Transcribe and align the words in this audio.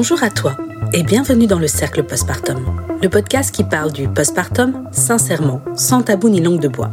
Bonjour 0.00 0.22
à 0.22 0.30
toi 0.30 0.56
et 0.94 1.02
bienvenue 1.02 1.46
dans 1.46 1.58
le 1.58 1.66
Cercle 1.66 2.02
Postpartum, 2.02 2.64
le 3.02 3.10
podcast 3.10 3.54
qui 3.54 3.64
parle 3.64 3.92
du 3.92 4.08
postpartum 4.08 4.88
sincèrement, 4.92 5.60
sans 5.76 6.00
tabou 6.00 6.30
ni 6.30 6.40
langue 6.40 6.58
de 6.58 6.68
bois. 6.68 6.90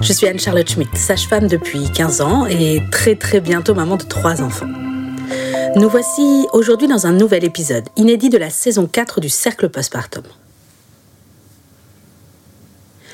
Je 0.00 0.12
suis 0.12 0.26
Anne-Charlotte 0.26 0.68
Schmidt, 0.68 0.90
sage-femme 0.96 1.46
depuis 1.46 1.88
15 1.88 2.20
ans 2.22 2.44
et 2.46 2.82
très 2.90 3.14
très 3.14 3.40
bientôt 3.40 3.76
maman 3.76 3.94
de 3.94 4.02
trois 4.02 4.42
enfants. 4.42 4.66
Nous 5.76 5.88
voici 5.88 6.48
aujourd'hui 6.52 6.88
dans 6.88 7.06
un 7.06 7.12
nouvel 7.12 7.44
épisode, 7.44 7.84
inédit 7.94 8.28
de 8.28 8.38
la 8.38 8.50
saison 8.50 8.88
4 8.88 9.20
du 9.20 9.28
Cercle 9.28 9.68
Postpartum. 9.68 10.24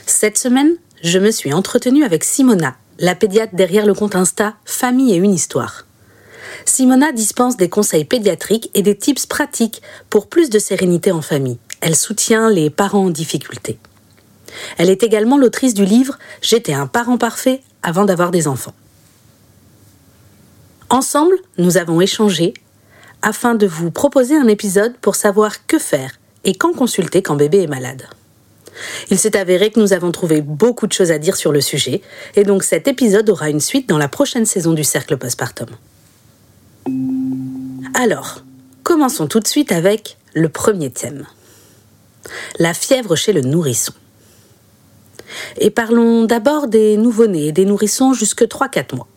Cette 0.07 0.39
semaine, 0.39 0.73
je 1.03 1.19
me 1.19 1.31
suis 1.31 1.53
entretenue 1.53 2.05
avec 2.05 2.25
Simona, 2.25 2.77
la 2.99 3.15
pédiatre 3.15 3.55
derrière 3.55 3.85
le 3.85 3.93
compte 3.93 4.17
Insta 4.17 4.55
Famille 4.65 5.13
et 5.13 5.19
une 5.19 5.35
histoire. 5.35 5.85
Simona 6.65 7.13
dispense 7.13 7.57
des 7.57 7.69
conseils 7.69 8.05
pédiatriques 8.05 8.71
et 8.75 8.83
des 8.83 8.97
tips 8.97 9.27
pratiques 9.27 9.83
pour 10.11 10.27
plus 10.27 10.51
de 10.51 10.59
sérénité 10.59 11.13
en 11.13 11.23
famille. 11.23 11.59
Elle 11.81 11.97
soutient 11.97 12.51
les 12.51 12.71
parents 12.71 13.07
en 13.07 13.11
difficulté. 13.11 13.79
Elle 14.79 14.91
est 14.91 15.03
également 15.03 15.39
l'autrice 15.39 15.75
du 15.75 15.85
livre 15.85 16.19
J'étais 16.41 16.75
un 16.75 16.87
parent 16.87 17.19
parfait 17.19 17.63
avant 17.83 18.05
d'avoir 18.05 18.31
des 18.31 18.47
enfants. 18.47 18.75
Ensemble, 20.91 21.37
nous 21.59 21.79
avons 21.79 22.01
échangé 22.01 22.55
afin 23.23 23.55
de 23.55 23.67
vous 23.67 23.91
proposer 23.91 24.37
un 24.37 24.49
épisode 24.49 24.95
pour 25.01 25.15
savoir 25.15 25.67
que 25.67 25.79
faire 25.79 26.13
et 26.45 26.55
quand 26.55 26.75
consulter 26.75 27.23
quand 27.23 27.37
bébé 27.37 27.63
est 27.63 27.69
malade. 27.69 28.07
Il 29.11 29.19
s'est 29.19 29.37
avéré 29.37 29.71
que 29.71 29.81
nous 29.81 29.93
avons 29.93 30.13
trouvé 30.13 30.41
beaucoup 30.43 30.87
de 30.87 30.93
choses 30.93 31.11
à 31.11 31.19
dire 31.19 31.37
sur 31.37 31.53
le 31.53 31.61
sujet, 31.61 32.03
et 32.37 32.45
donc 32.45 32.63
cet 32.63 32.89
épisode 32.89 33.29
aura 33.31 33.51
une 33.51 33.61
suite 33.61 33.89
dans 33.89 33.99
la 33.99 34.09
prochaine 34.09 34.47
saison 34.47 34.73
du 34.73 34.85
Cercle 34.85 35.17
Postpartum. 35.17 35.69
Alors, 37.95 38.43
commençons 38.83 39.27
tout 39.27 39.41
de 39.41 39.47
suite 39.47 39.73
avec 39.73 40.17
le 40.35 40.49
premier 40.49 40.91
thème. 40.91 41.27
La 42.59 42.75
fièvre 42.75 43.17
chez 43.17 43.33
le 43.33 43.43
nourrisson. 43.43 43.93
Et 45.59 45.71
parlons 45.71 46.25
d'abord 46.25 46.69
des 46.69 46.97
nouveau-nés 46.97 47.49
et 47.49 47.53
des 47.53 47.65
nourrissons 47.65 48.13
jusque 48.13 48.43
3-4 48.43 48.97
mois. 48.97 49.09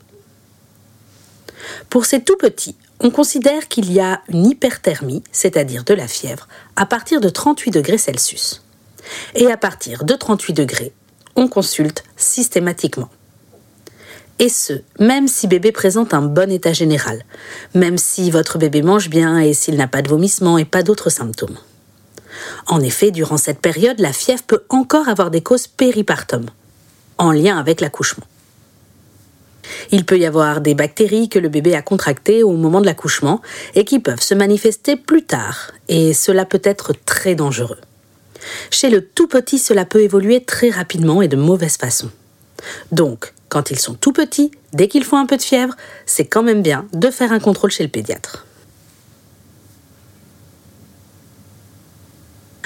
Pour 1.90 2.06
ces 2.06 2.24
tout 2.24 2.38
petits, 2.38 2.76
on 3.00 3.10
considère 3.10 3.68
qu'il 3.68 3.92
y 3.92 4.00
a 4.00 4.22
une 4.30 4.46
hyperthermie, 4.46 5.24
c'est-à-dire 5.32 5.84
de 5.84 5.94
la 5.94 6.08
fièvre, 6.08 6.48
à 6.76 6.86
partir 6.86 7.22
de 7.22 7.30
38 7.30 7.72
degrés 7.72 7.98
Celsius. 7.98 8.64
Et 9.36 9.52
à 9.52 9.58
partir 9.58 10.04
de 10.04 10.14
38 10.14 10.54
degrés, 10.54 10.94
on 11.36 11.48
consulte 11.48 12.04
systématiquement. 12.16 13.10
Et 14.40 14.50
ce, 14.50 14.74
même 15.00 15.28
si 15.28 15.48
bébé 15.48 15.72
présente 15.72 16.14
un 16.14 16.22
bon 16.22 16.52
état 16.52 16.74
général, 16.74 17.24
même 17.74 17.98
si 17.98 18.32
votre 18.32 18.58
bébé 18.58 18.82
mange 18.82 19.10
bien 19.10 19.40
et 19.40 19.54
s'il 19.54 19.78
n'a 19.78 19.88
pas 19.88 20.02
de 20.02 20.10
vomissement 20.10 20.58
et 20.58 20.66
pas 20.66 20.84
d'autres 20.84 21.10
symptômes. 21.10 21.58
En 22.68 22.82
effet, 22.82 23.12
durant 23.12 23.38
cette 23.38 23.60
période, 23.60 24.00
la 24.00 24.12
fièvre 24.12 24.44
peut 24.44 24.64
encore 24.70 25.08
avoir 25.08 25.32
des 25.32 25.42
causes 25.42 25.68
péripartum, 25.68 26.46
en 27.18 27.32
lien 27.32 27.58
avec 27.58 27.80
l'accouchement. 27.80 28.26
Il 29.92 30.06
peut 30.06 30.20
y 30.20 30.26
avoir 30.26 30.62
des 30.62 30.76
bactéries 30.76 31.30
que 31.30 31.40
le 31.40 31.50
bébé 31.50 31.74
a 31.74 31.82
contractées 31.82 32.44
au 32.44 32.52
moment 32.52 32.82
de 32.82 32.86
l'accouchement 32.86 33.42
et 33.74 33.86
qui 33.86 34.00
peuvent 34.00 34.22
se 34.22 34.34
manifester 34.34 34.98
plus 34.98 35.24
tard, 35.24 35.72
et 35.88 36.14
cela 36.14 36.46
peut 36.46 36.62
être 36.64 36.94
très 37.06 37.36
dangereux. 37.36 37.80
Chez 38.70 38.90
le 38.90 39.02
tout 39.02 39.28
petit, 39.28 39.58
cela 39.58 39.86
peut 39.86 40.02
évoluer 40.02 40.44
très 40.44 40.70
rapidement 40.70 41.22
et 41.22 41.28
de 41.28 41.36
mauvaise 41.38 41.78
façon. 41.78 42.10
Donc, 42.92 43.34
quand 43.56 43.72
ils 43.72 43.80
sont 43.80 43.94
tout 43.94 44.12
petits, 44.12 44.52
dès 44.74 44.90
qu'ils 44.90 45.06
font 45.06 45.16
un 45.16 45.26
peu 45.26 45.38
de 45.38 45.42
fièvre, 45.42 45.78
c'est 46.06 46.26
quand 46.26 46.44
même 46.44 46.62
bien 46.62 46.86
de 46.92 47.10
faire 47.10 47.32
un 47.32 47.40
contrôle 47.40 47.72
chez 47.72 47.84
le 47.84 47.90
pédiatre. 47.90 48.46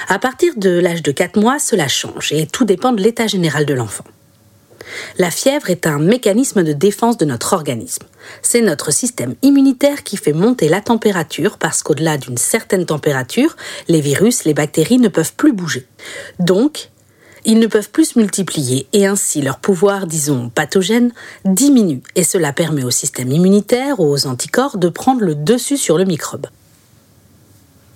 À 0.08 0.18
partir 0.18 0.54
de 0.56 0.80
l'âge 0.80 1.04
de 1.04 1.12
4 1.12 1.38
mois, 1.38 1.60
cela 1.60 1.86
change 1.86 2.32
et 2.32 2.48
tout 2.48 2.64
dépend 2.64 2.90
de 2.90 3.00
l'état 3.00 3.28
général 3.28 3.66
de 3.66 3.74
l'enfant. 3.74 4.02
La 5.16 5.30
fièvre 5.30 5.70
est 5.70 5.86
un 5.86 6.00
mécanisme 6.00 6.64
de 6.64 6.72
défense 6.72 7.16
de 7.16 7.24
notre 7.24 7.52
organisme. 7.52 8.02
C'est 8.42 8.60
notre 8.60 8.92
système 8.92 9.36
immunitaire 9.42 10.02
qui 10.02 10.16
fait 10.16 10.32
monter 10.32 10.68
la 10.68 10.80
température 10.80 11.58
parce 11.58 11.84
qu'au-delà 11.84 12.18
d'une 12.18 12.36
certaine 12.36 12.84
température, 12.84 13.54
les 13.86 14.00
virus, 14.00 14.42
les 14.42 14.54
bactéries 14.54 14.98
ne 14.98 15.06
peuvent 15.06 15.34
plus 15.34 15.52
bouger. 15.52 15.86
Donc, 16.40 16.90
ils 17.44 17.58
ne 17.58 17.66
peuvent 17.66 17.90
plus 17.90 18.12
se 18.12 18.18
multiplier 18.18 18.86
et 18.92 19.06
ainsi 19.06 19.40
leur 19.42 19.58
pouvoir, 19.58 20.06
disons, 20.06 20.50
pathogène, 20.50 21.12
diminue 21.44 22.02
et 22.16 22.24
cela 22.24 22.52
permet 22.52 22.84
au 22.84 22.90
système 22.90 23.32
immunitaire, 23.32 24.00
aux 24.00 24.26
anticorps, 24.26 24.78
de 24.78 24.88
prendre 24.88 25.22
le 25.22 25.34
dessus 25.34 25.76
sur 25.76 25.98
le 25.98 26.04
microbe. 26.04 26.46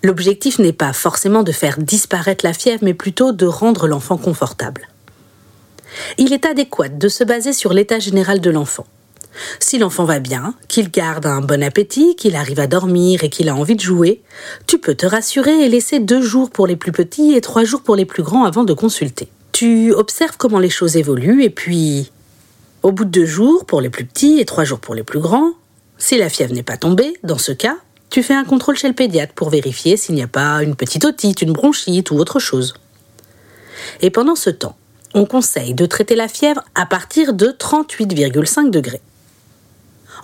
L'objectif 0.02 0.58
n'est 0.58 0.74
pas 0.74 0.92
forcément 0.92 1.42
de 1.42 1.52
faire 1.52 1.78
disparaître 1.78 2.44
la 2.44 2.52
fièvre, 2.52 2.84
mais 2.84 2.94
plutôt 2.94 3.32
de 3.32 3.46
rendre 3.46 3.86
l'enfant 3.86 4.18
confortable. 4.18 4.88
Il 6.18 6.32
est 6.32 6.44
adéquat 6.44 6.88
de 6.88 7.08
se 7.08 7.24
baser 7.24 7.52
sur 7.52 7.72
l'état 7.72 7.98
général 7.98 8.40
de 8.40 8.50
l'enfant. 8.50 8.86
Si 9.58 9.78
l'enfant 9.78 10.04
va 10.04 10.20
bien, 10.20 10.54
qu'il 10.68 10.90
garde 10.90 11.26
un 11.26 11.40
bon 11.40 11.62
appétit, 11.62 12.16
qu'il 12.16 12.36
arrive 12.36 12.60
à 12.60 12.66
dormir 12.66 13.24
et 13.24 13.28
qu'il 13.28 13.48
a 13.48 13.54
envie 13.54 13.76
de 13.76 13.80
jouer, 13.80 14.22
tu 14.66 14.78
peux 14.78 14.94
te 14.94 15.06
rassurer 15.06 15.64
et 15.64 15.68
laisser 15.68 16.00
deux 16.00 16.22
jours 16.22 16.50
pour 16.50 16.66
les 16.66 16.76
plus 16.76 16.92
petits 16.92 17.34
et 17.34 17.40
trois 17.40 17.64
jours 17.64 17.82
pour 17.82 17.96
les 17.96 18.04
plus 18.04 18.22
grands 18.22 18.44
avant 18.44 18.64
de 18.64 18.72
consulter. 18.72 19.28
Tu 19.52 19.92
observes 19.92 20.36
comment 20.36 20.58
les 20.58 20.70
choses 20.70 20.96
évoluent 20.96 21.42
et 21.42 21.50
puis, 21.50 22.10
au 22.82 22.92
bout 22.92 23.04
de 23.04 23.10
deux 23.10 23.26
jours 23.26 23.64
pour 23.64 23.80
les 23.80 23.90
plus 23.90 24.04
petits 24.04 24.40
et 24.40 24.44
trois 24.44 24.64
jours 24.64 24.80
pour 24.80 24.94
les 24.94 25.04
plus 25.04 25.20
grands, 25.20 25.52
si 25.98 26.18
la 26.18 26.28
fièvre 26.28 26.52
n'est 26.52 26.62
pas 26.62 26.76
tombée, 26.76 27.14
dans 27.22 27.38
ce 27.38 27.52
cas, 27.52 27.76
tu 28.10 28.22
fais 28.22 28.34
un 28.34 28.44
contrôle 28.44 28.76
chez 28.76 28.88
le 28.88 28.94
pédiatre 28.94 29.32
pour 29.34 29.50
vérifier 29.50 29.96
s'il 29.96 30.14
n'y 30.14 30.22
a 30.22 30.28
pas 30.28 30.62
une 30.62 30.76
petite 30.76 31.04
otite, 31.04 31.42
une 31.42 31.52
bronchite 31.52 32.10
ou 32.10 32.16
autre 32.16 32.38
chose. 32.38 32.74
Et 34.00 34.10
pendant 34.10 34.36
ce 34.36 34.50
temps, 34.50 34.76
on 35.14 35.26
conseille 35.26 35.74
de 35.74 35.86
traiter 35.86 36.16
la 36.16 36.28
fièvre 36.28 36.62
à 36.74 36.86
partir 36.86 37.32
de 37.32 37.46
38,5 37.46 38.70
degrés. 38.70 39.00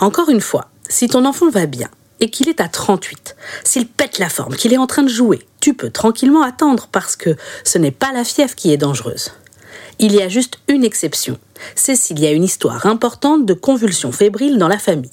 Encore 0.01 0.31
une 0.31 0.41
fois, 0.41 0.71
si 0.89 1.09
ton 1.09 1.27
enfant 1.27 1.51
va 1.51 1.67
bien 1.67 1.89
et 2.21 2.31
qu'il 2.31 2.49
est 2.49 2.63
à 2.63 2.69
38, 2.69 3.37
s'il 3.65 3.87
pète 3.87 4.19
la 4.19 4.31
forme, 4.31 4.57
qu'il 4.57 4.73
est 4.73 4.79
en 4.79 4.87
train 4.87 5.03
de 5.03 5.09
jouer, 5.09 5.47
tu 5.61 5.75
peux 5.75 5.91
tranquillement 5.91 6.43
attendre 6.43 6.89
parce 6.91 7.17
que 7.17 7.37
ce 7.65 7.77
n'est 7.77 7.91
pas 7.91 8.11
la 8.13 8.25
fièvre 8.25 8.55
qui 8.55 8.73
est 8.73 8.79
dangereuse. 8.79 9.33
Il 9.99 10.15
y 10.15 10.23
a 10.23 10.29
juste 10.29 10.59
une 10.69 10.85
exception, 10.85 11.39
c'est 11.75 11.97
s'il 11.97 12.19
y 12.19 12.27
a 12.27 12.33
une 12.33 12.45
histoire 12.45 12.87
importante 12.87 13.45
de 13.45 13.53
convulsions 13.53 14.13
fébriles 14.13 14.57
dans 14.57 14.69
la 14.69 14.79
famille. 14.79 15.11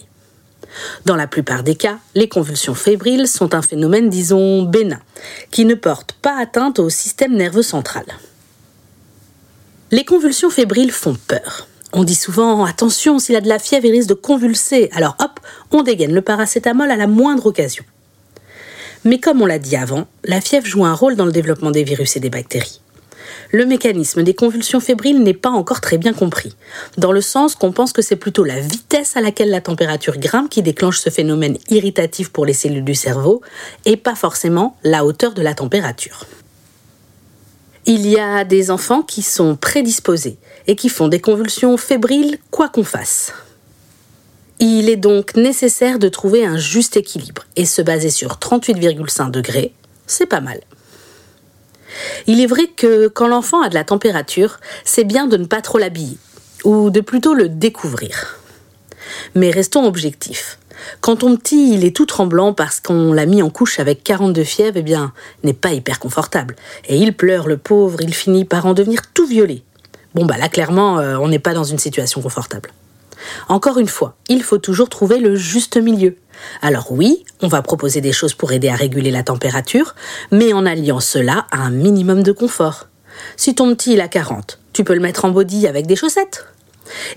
Dans 1.06 1.18
la 1.18 1.28
plupart 1.28 1.64
des 1.64 1.76
cas, 1.76 2.00
les 2.16 2.30
convulsions 2.30 2.76
fébriles 2.76 3.28
sont 3.28 3.56
un 3.56 3.62
phénomène, 3.62 4.10
disons, 4.10 4.64
bénin, 4.64 5.00
qui 5.52 5.66
ne 5.66 5.76
porte 5.76 6.14
pas 6.14 6.40
atteinte 6.40 6.80
au 6.80 6.90
système 6.90 7.36
nerveux 7.36 7.62
central. 7.62 8.06
Les 9.92 10.06
convulsions 10.06 10.50
fébriles 10.50 10.92
font 10.92 11.18
peur. 11.28 11.68
On 11.94 12.04
dit 12.04 12.16
souvent 12.16 12.66
attention, 12.66 13.18
s'il 13.18 13.36
a 13.36 13.42
de 13.42 13.48
la 13.48 13.60
fièvre, 13.60 13.86
il 13.86 13.92
risque 13.92 14.10
de 14.10 14.14
convulser. 14.14 14.90
Alors 14.94 15.16
hop, 15.20 15.40
on 15.72 15.84
dégaine 15.84 16.14
le 16.14 16.22
paracétamol 16.22 16.92
à 16.92 16.98
la 16.98 17.08
moindre 17.08 17.46
occasion. 17.46 17.86
Mais 19.06 19.20
comme 19.20 19.42
on 19.42 19.46
l'a 19.46 19.60
dit 19.60 19.78
avant, 19.78 20.06
la 20.26 20.42
fièvre 20.42 20.66
joue 20.66 20.84
un 20.84 20.94
rôle 20.94 21.16
dans 21.16 21.26
le 21.26 21.32
développement 21.32 21.72
des 21.72 21.84
virus 21.84 22.18
et 22.18 22.20
des 22.20 22.30
bactéries. 22.30 22.82
Le 23.52 23.66
mécanisme 23.66 24.24
des 24.24 24.34
convulsions 24.34 24.82
fébriles 24.82 25.24
n'est 25.24 25.34
pas 25.34 25.50
encore 25.50 25.80
très 25.80 25.98
bien 25.98 26.12
compris, 26.12 26.56
dans 26.98 27.14
le 27.14 27.22
sens 27.22 27.56
qu'on 27.56 27.72
pense 27.72 27.94
que 27.94 28.02
c'est 28.02 28.18
plutôt 28.18 28.44
la 28.44 28.60
vitesse 28.60 29.16
à 29.16 29.22
laquelle 29.22 29.50
la 29.50 29.62
température 29.62 30.18
grimpe 30.18 30.50
qui 30.50 30.62
déclenche 30.62 31.00
ce 31.00 31.10
phénomène 31.10 31.58
irritatif 31.70 32.30
pour 32.30 32.46
les 32.46 32.54
cellules 32.54 32.84
du 32.84 32.96
cerveau, 32.96 33.42
et 33.86 33.96
pas 33.96 34.16
forcément 34.16 34.76
la 34.84 35.06
hauteur 35.06 35.34
de 35.34 35.42
la 35.42 35.54
température. 35.54 36.26
Il 37.90 38.06
y 38.06 38.20
a 38.20 38.44
des 38.44 38.70
enfants 38.70 39.02
qui 39.02 39.22
sont 39.22 39.56
prédisposés 39.56 40.38
et 40.68 40.76
qui 40.76 40.90
font 40.90 41.08
des 41.08 41.22
convulsions 41.22 41.78
fébriles 41.78 42.38
quoi 42.52 42.68
qu'on 42.68 42.84
fasse. 42.84 43.32
Il 44.60 44.90
est 44.90 44.98
donc 44.98 45.38
nécessaire 45.38 45.98
de 45.98 46.10
trouver 46.10 46.46
un 46.46 46.58
juste 46.58 46.98
équilibre 46.98 47.46
et 47.56 47.66
se 47.66 47.82
baser 47.82 48.10
sur 48.10 48.40
38,5 48.40 49.32
degrés, 49.32 49.74
c'est 50.06 50.26
pas 50.26 50.42
mal. 50.42 50.60
Il 52.28 52.42
est 52.42 52.46
vrai 52.46 52.68
que 52.68 53.08
quand 53.08 53.30
l'enfant 53.30 53.62
a 53.62 53.70
de 53.70 53.76
la 53.76 53.86
température, 53.86 54.60
c'est 54.84 55.06
bien 55.06 55.26
de 55.26 55.38
ne 55.38 55.46
pas 55.46 55.62
trop 55.62 55.78
l'habiller 55.78 56.18
ou 56.66 56.90
de 56.90 57.00
plutôt 57.00 57.36
le 57.36 57.48
découvrir. 57.48 58.38
Mais 59.34 59.50
restons 59.50 59.86
objectifs. 59.86 60.60
Quand 61.02 61.18
ton 61.18 61.36
petit, 61.36 61.74
il 61.74 61.86
est 61.86 61.96
tout 61.96 62.06
tremblant 62.06 62.54
parce 62.54 62.80
qu'on 62.80 63.14
l'a 63.14 63.26
mis 63.26 63.42
en 63.42 63.50
couche 63.50 63.80
avec 63.80 64.04
42 64.04 64.44
fièvres, 64.44 64.78
eh 64.78 64.82
bien, 64.82 65.14
n'est 65.44 65.54
pas 65.54 65.72
hyper 65.72 66.00
confortable. 66.00 66.56
Et 66.88 66.98
il 66.98 67.16
pleure, 67.16 67.48
le 67.48 67.58
pauvre, 67.58 68.02
il 68.02 68.14
finit 68.14 68.46
par 68.46 68.66
en 68.66 68.74
devenir 68.74 69.02
tout 69.14 69.28
violet. 69.28 69.64
Bon, 70.16 70.26
bah 70.26 70.38
là, 70.38 70.50
clairement, 70.50 71.00
euh, 71.00 71.18
on 71.18 71.28
n'est 71.28 71.40
pas 71.40 71.54
dans 71.54 71.64
une 71.64 71.80
situation 71.80 72.22
confortable. 72.22 72.72
Encore 73.48 73.78
une 73.78 73.88
fois, 73.88 74.16
il 74.30 74.44
faut 74.44 74.58
toujours 74.58 74.90
trouver 74.90 75.20
le 75.20 75.36
juste 75.36 75.78
milieu. 75.78 76.16
Alors 76.62 76.92
oui, 76.92 77.24
on 77.42 77.48
va 77.48 77.62
proposer 77.62 78.02
des 78.02 78.12
choses 78.12 78.34
pour 78.34 78.52
aider 78.52 78.70
à 78.70 78.76
réguler 78.76 79.12
la 79.12 79.24
température, 79.24 79.96
mais 80.32 80.54
en 80.54 80.66
alliant 80.66 81.00
cela 81.00 81.48
à 81.52 81.60
un 81.60 81.72
minimum 81.72 82.24
de 82.24 82.32
confort. 82.32 82.88
Si 83.36 83.56
ton 83.56 83.74
petit 83.76 83.94
il 83.94 84.02
a 84.02 84.08
40, 84.08 84.60
tu 84.74 84.84
peux 84.84 84.94
le 84.94 85.00
mettre 85.00 85.26
en 85.26 85.30
body 85.30 85.68
avec 85.68 85.88
des 85.88 85.96
chaussettes 85.96 86.46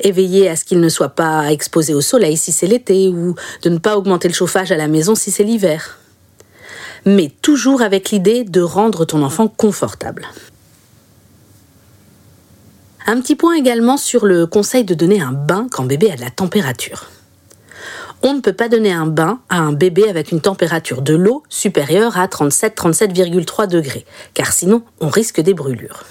et 0.00 0.12
veiller 0.12 0.48
à 0.48 0.56
ce 0.56 0.64
qu'il 0.64 0.80
ne 0.80 0.88
soit 0.88 1.10
pas 1.10 1.50
exposé 1.50 1.94
au 1.94 2.00
soleil 2.00 2.36
si 2.36 2.52
c'est 2.52 2.66
l'été 2.66 3.08
ou 3.08 3.34
de 3.62 3.70
ne 3.70 3.78
pas 3.78 3.96
augmenter 3.96 4.28
le 4.28 4.34
chauffage 4.34 4.72
à 4.72 4.76
la 4.76 4.88
maison 4.88 5.14
si 5.14 5.30
c'est 5.30 5.44
l'hiver. 5.44 5.98
mais 7.06 7.32
toujours 7.40 7.80
avec 7.82 8.10
l'idée 8.10 8.44
de 8.44 8.60
rendre 8.60 9.04
ton 9.06 9.22
enfant 9.22 9.48
confortable. 9.48 10.28
Un 13.06 13.20
petit 13.20 13.34
point 13.34 13.54
également 13.54 13.96
sur 13.96 14.26
le 14.26 14.46
conseil 14.46 14.84
de 14.84 14.94
donner 14.94 15.20
un 15.20 15.32
bain 15.32 15.66
quand 15.70 15.84
bébé 15.84 16.10
a 16.10 16.16
de 16.16 16.20
la 16.20 16.30
température. 16.30 17.08
On 18.22 18.34
ne 18.34 18.40
peut 18.40 18.52
pas 18.52 18.68
donner 18.68 18.92
un 18.92 19.06
bain 19.06 19.40
à 19.48 19.58
un 19.58 19.72
bébé 19.72 20.08
avec 20.08 20.30
une 20.30 20.42
température 20.42 21.00
de 21.00 21.14
l'eau 21.14 21.42
supérieure 21.48 22.18
à 22.18 22.26
37-37,3 22.26 23.66
degrés, 23.66 24.04
car 24.34 24.52
sinon 24.52 24.82
on 25.00 25.08
risque 25.08 25.40
des 25.40 25.54
brûlures. 25.54 26.04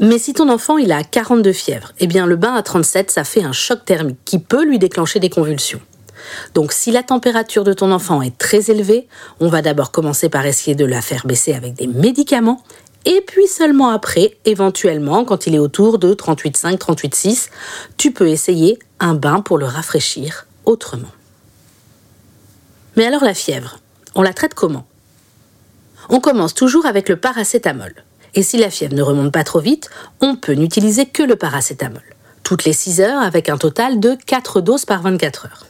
Mais 0.00 0.18
si 0.18 0.32
ton 0.32 0.48
enfant 0.48 0.76
il 0.76 0.92
a 0.92 1.04
42 1.04 1.52
fièvres, 1.52 1.92
eh 2.00 2.06
bien 2.06 2.26
le 2.26 2.36
bain 2.36 2.54
à 2.54 2.62
37 2.62 3.10
ça 3.10 3.24
fait 3.24 3.42
un 3.42 3.52
choc 3.52 3.84
thermique 3.84 4.18
qui 4.24 4.38
peut 4.38 4.64
lui 4.64 4.78
déclencher 4.78 5.20
des 5.20 5.30
convulsions. 5.30 5.80
Donc 6.54 6.72
si 6.72 6.90
la 6.90 7.02
température 7.02 7.64
de 7.64 7.72
ton 7.72 7.92
enfant 7.92 8.22
est 8.22 8.36
très 8.36 8.70
élevée, 8.70 9.08
on 9.40 9.48
va 9.48 9.62
d'abord 9.62 9.92
commencer 9.92 10.28
par 10.28 10.46
essayer 10.46 10.74
de 10.74 10.84
la 10.84 11.02
faire 11.02 11.26
baisser 11.26 11.54
avec 11.54 11.74
des 11.74 11.86
médicaments 11.86 12.62
et 13.06 13.20
puis 13.26 13.46
seulement 13.46 13.90
après, 13.90 14.38
éventuellement, 14.46 15.24
quand 15.24 15.46
il 15.46 15.54
est 15.54 15.58
autour 15.58 15.98
de 15.98 16.14
38,5, 16.14 16.78
38,6, 16.78 17.50
tu 17.98 18.12
peux 18.12 18.28
essayer 18.28 18.78
un 18.98 19.14
bain 19.14 19.40
pour 19.40 19.58
le 19.58 19.66
rafraîchir 19.66 20.46
autrement. 20.64 21.10
Mais 22.96 23.04
alors 23.04 23.24
la 23.24 23.34
fièvre, 23.34 23.78
on 24.14 24.22
la 24.22 24.32
traite 24.32 24.54
comment? 24.54 24.86
On 26.08 26.20
commence 26.20 26.54
toujours 26.54 26.86
avec 26.86 27.08
le 27.08 27.16
paracétamol. 27.16 28.03
Et 28.34 28.42
si 28.42 28.58
la 28.58 28.70
fièvre 28.70 28.94
ne 28.94 29.02
remonte 29.02 29.32
pas 29.32 29.44
trop 29.44 29.60
vite, 29.60 29.90
on 30.20 30.36
peut 30.36 30.54
n'utiliser 30.54 31.06
que 31.06 31.22
le 31.22 31.36
paracétamol, 31.36 32.02
toutes 32.42 32.64
les 32.64 32.72
6 32.72 33.00
heures 33.00 33.22
avec 33.22 33.48
un 33.48 33.56
total 33.56 34.00
de 34.00 34.16
4 34.26 34.60
doses 34.60 34.84
par 34.84 35.02
24 35.02 35.46
heures. 35.46 35.66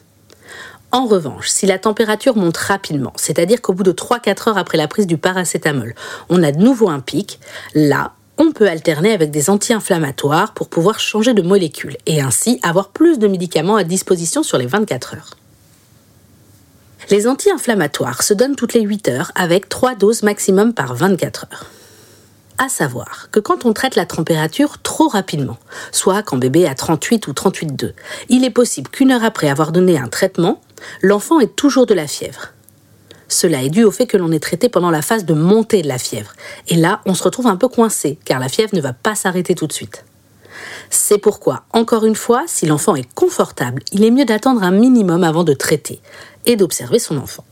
En 0.93 1.07
revanche, 1.07 1.49
si 1.49 1.67
la 1.67 1.79
température 1.79 2.37
monte 2.37 2.57
rapidement, 2.57 3.13
c'est-à-dire 3.17 3.61
qu'au 3.61 3.73
bout 3.73 3.83
de 3.83 3.93
3-4 3.93 4.51
heures 4.51 4.59
après 4.59 4.79
la 4.79 4.87
prise 4.87 5.07
du 5.07 5.19
paracétamol, 5.19 5.95
on 6.29 6.43
a 6.43 6.53
de 6.53 6.63
nouveau 6.63 6.89
un 6.89 7.01
pic, 7.01 7.41
là, 7.75 8.13
on 8.39 8.53
peut 8.53 8.69
alterner 8.69 9.13
avec 9.13 9.31
des 9.31 9.51
anti-inflammatoires 9.51 10.55
pour 10.55 10.69
pouvoir 10.69 11.01
changer 11.01 11.35
de 11.35 11.43
molécule 11.43 11.97
et 12.07 12.21
ainsi 12.21 12.61
avoir 12.63 12.91
plus 12.91 13.19
de 13.19 13.29
médicaments 13.29 13.77
à 13.77 13.85
disposition 13.85 14.43
sur 14.43 14.57
les 14.57 14.67
24 14.67 15.15
heures. 15.15 15.31
Les 17.11 17.27
anti-inflammatoires 17.27 18.23
se 18.23 18.33
donnent 18.33 18.57
toutes 18.57 18.75
les 18.75 18.81
8 18.83 19.09
heures 19.09 19.33
avec 19.35 19.69
3 19.69 19.97
doses 19.97 20.23
maximum 20.23 20.73
par 20.75 20.95
24 20.95 21.47
heures. 21.53 21.67
À 22.57 22.69
savoir 22.69 23.29
que 23.33 23.41
quand 23.41 23.65
on 23.65 23.73
traite 23.73 23.97
la 23.97 24.07
température 24.07 24.81
trop 24.81 25.09
rapidement, 25.09 25.59
soit 25.91 26.23
quand 26.23 26.37
bébé 26.37 26.67
a 26.67 26.75
38 26.75 27.27
ou 27.27 27.33
38,2, 27.33 27.93
il 28.29 28.45
est 28.45 28.51
possible 28.51 28.89
qu'une 28.91 29.11
heure 29.11 29.25
après 29.25 29.49
avoir 29.49 29.73
donné 29.73 29.99
un 29.99 30.07
traitement, 30.07 30.61
l'enfant 31.03 31.41
ait 31.41 31.49
toujours 31.49 31.87
de 31.87 31.95
la 31.95 32.07
fièvre. 32.07 32.53
Cela 33.27 33.63
est 33.63 33.71
dû 33.71 33.83
au 33.83 33.91
fait 33.91 34.07
que 34.07 34.17
l'on 34.17 34.31
est 34.31 34.43
traité 34.43 34.69
pendant 34.69 34.93
la 34.93 35.03
phase 35.03 35.25
de 35.25 35.35
montée 35.35 35.83
de 35.83 35.89
la 35.89 35.99
fièvre. 35.99 36.33
Et 36.69 36.77
là, 36.77 37.01
on 37.07 37.15
se 37.15 37.25
retrouve 37.25 37.49
un 37.49 37.57
peu 37.57 37.67
coincé, 37.67 38.19
car 38.25 38.39
la 38.39 38.49
fièvre 38.49 38.75
ne 38.75 38.81
va 38.81 38.93
pas 38.93 39.17
s'arrêter 39.17 39.57
tout 39.57 39.67
de 39.67 39.73
suite. 39.73 40.05
C'est 40.91 41.19
pourquoi, 41.19 41.65
encore 41.73 42.05
une 42.05 42.15
fois, 42.15 42.45
si 42.47 42.67
l'enfant 42.67 42.95
est 42.95 43.13
confortable, 43.15 43.83
il 43.91 44.05
est 44.05 44.13
mieux 44.13 44.25
d'attendre 44.25 44.63
un 44.63 44.71
minimum 44.71 45.25
avant 45.25 45.43
de 45.43 45.55
traiter 45.55 46.01
et 46.47 46.55
d'observer 46.55 47.01
son 47.01 47.17
enfant. 47.17 47.45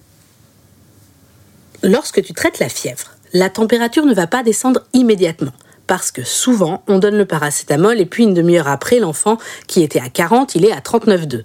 Lorsque 1.82 2.22
tu 2.22 2.32
traites 2.32 2.60
la 2.60 2.68
fièvre, 2.68 3.10
la 3.32 3.50
température 3.50 4.04
ne 4.04 4.14
va 4.14 4.26
pas 4.26 4.42
descendre 4.42 4.82
immédiatement. 4.92 5.52
Parce 5.86 6.10
que 6.10 6.22
souvent, 6.22 6.82
on 6.86 6.98
donne 6.98 7.16
le 7.16 7.26
paracétamol 7.26 8.00
et 8.00 8.06
puis 8.06 8.24
une 8.24 8.34
demi-heure 8.34 8.68
après, 8.68 8.98
l'enfant 8.98 9.38
qui 9.66 9.82
était 9.82 10.00
à 10.00 10.08
40, 10.08 10.54
il 10.54 10.64
est 10.64 10.72
à 10.72 10.80
39,2. 10.80 11.44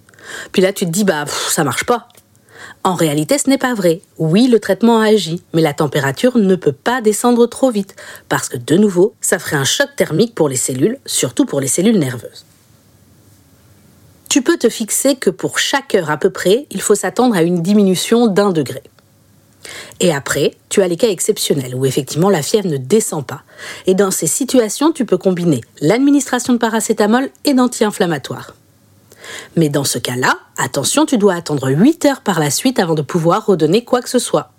Puis 0.51 0.61
là, 0.61 0.73
tu 0.73 0.85
te 0.85 0.91
dis, 0.91 1.03
bah, 1.03 1.25
ça 1.25 1.63
marche 1.63 1.85
pas. 1.85 2.07
En 2.83 2.93
réalité, 2.93 3.37
ce 3.37 3.49
n'est 3.49 3.57
pas 3.57 3.73
vrai. 3.73 4.01
Oui, 4.17 4.47
le 4.47 4.59
traitement 4.59 5.01
a 5.01 5.07
agi, 5.07 5.41
mais 5.53 5.61
la 5.61 5.73
température 5.73 6.37
ne 6.37 6.55
peut 6.55 6.71
pas 6.71 7.01
descendre 7.01 7.45
trop 7.47 7.71
vite, 7.71 7.95
parce 8.29 8.49
que 8.49 8.57
de 8.57 8.77
nouveau, 8.77 9.13
ça 9.19 9.39
ferait 9.39 9.57
un 9.57 9.65
choc 9.65 9.89
thermique 9.95 10.35
pour 10.35 10.49
les 10.49 10.55
cellules, 10.55 10.97
surtout 11.05 11.45
pour 11.45 11.59
les 11.59 11.67
cellules 11.67 11.99
nerveuses. 11.99 12.45
Tu 14.29 14.41
peux 14.41 14.57
te 14.57 14.69
fixer 14.69 15.15
que 15.15 15.29
pour 15.29 15.59
chaque 15.59 15.95
heure 15.95 16.11
à 16.11 16.17
peu 16.17 16.29
près, 16.29 16.67
il 16.69 16.81
faut 16.81 16.95
s'attendre 16.95 17.35
à 17.35 17.43
une 17.43 17.61
diminution 17.61 18.27
d'un 18.27 18.51
degré. 18.51 18.83
Et 19.99 20.13
après, 20.13 20.55
tu 20.69 20.81
as 20.81 20.87
les 20.87 20.97
cas 20.97 21.09
exceptionnels 21.09 21.73
où 21.73 21.85
effectivement 21.85 22.29
la 22.29 22.43
fièvre 22.43 22.67
ne 22.67 22.77
descend 22.77 23.25
pas. 23.25 23.41
Et 23.87 23.95
dans 23.95 24.11
ces 24.11 24.27
situations, 24.27 24.91
tu 24.91 25.05
peux 25.05 25.17
combiner 25.17 25.61
l'administration 25.81 26.53
de 26.53 26.59
paracétamol 26.59 27.29
et 27.45 27.53
d'anti-inflammatoires. 27.53 28.55
Mais 29.55 29.69
dans 29.69 29.83
ce 29.83 29.97
cas-là, 29.97 30.37
attention, 30.57 31.05
tu 31.05 31.17
dois 31.17 31.33
attendre 31.33 31.69
8 31.69 32.05
heures 32.05 32.21
par 32.21 32.39
la 32.39 32.51
suite 32.51 32.79
avant 32.79 32.95
de 32.95 33.01
pouvoir 33.01 33.45
redonner 33.45 33.83
quoi 33.83 34.01
que 34.01 34.09
ce 34.09 34.19
soit. 34.19 34.51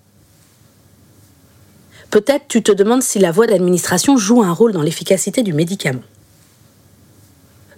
Peut-être 2.11 2.47
tu 2.49 2.63
te 2.63 2.73
demandes 2.73 3.03
si 3.03 3.19
la 3.19 3.31
voie 3.31 3.47
d'administration 3.47 4.17
joue 4.17 4.43
un 4.43 4.53
rôle 4.53 4.73
dans 4.73 4.83
l'efficacité 4.83 5.43
du 5.43 5.53
médicament. 5.53 6.03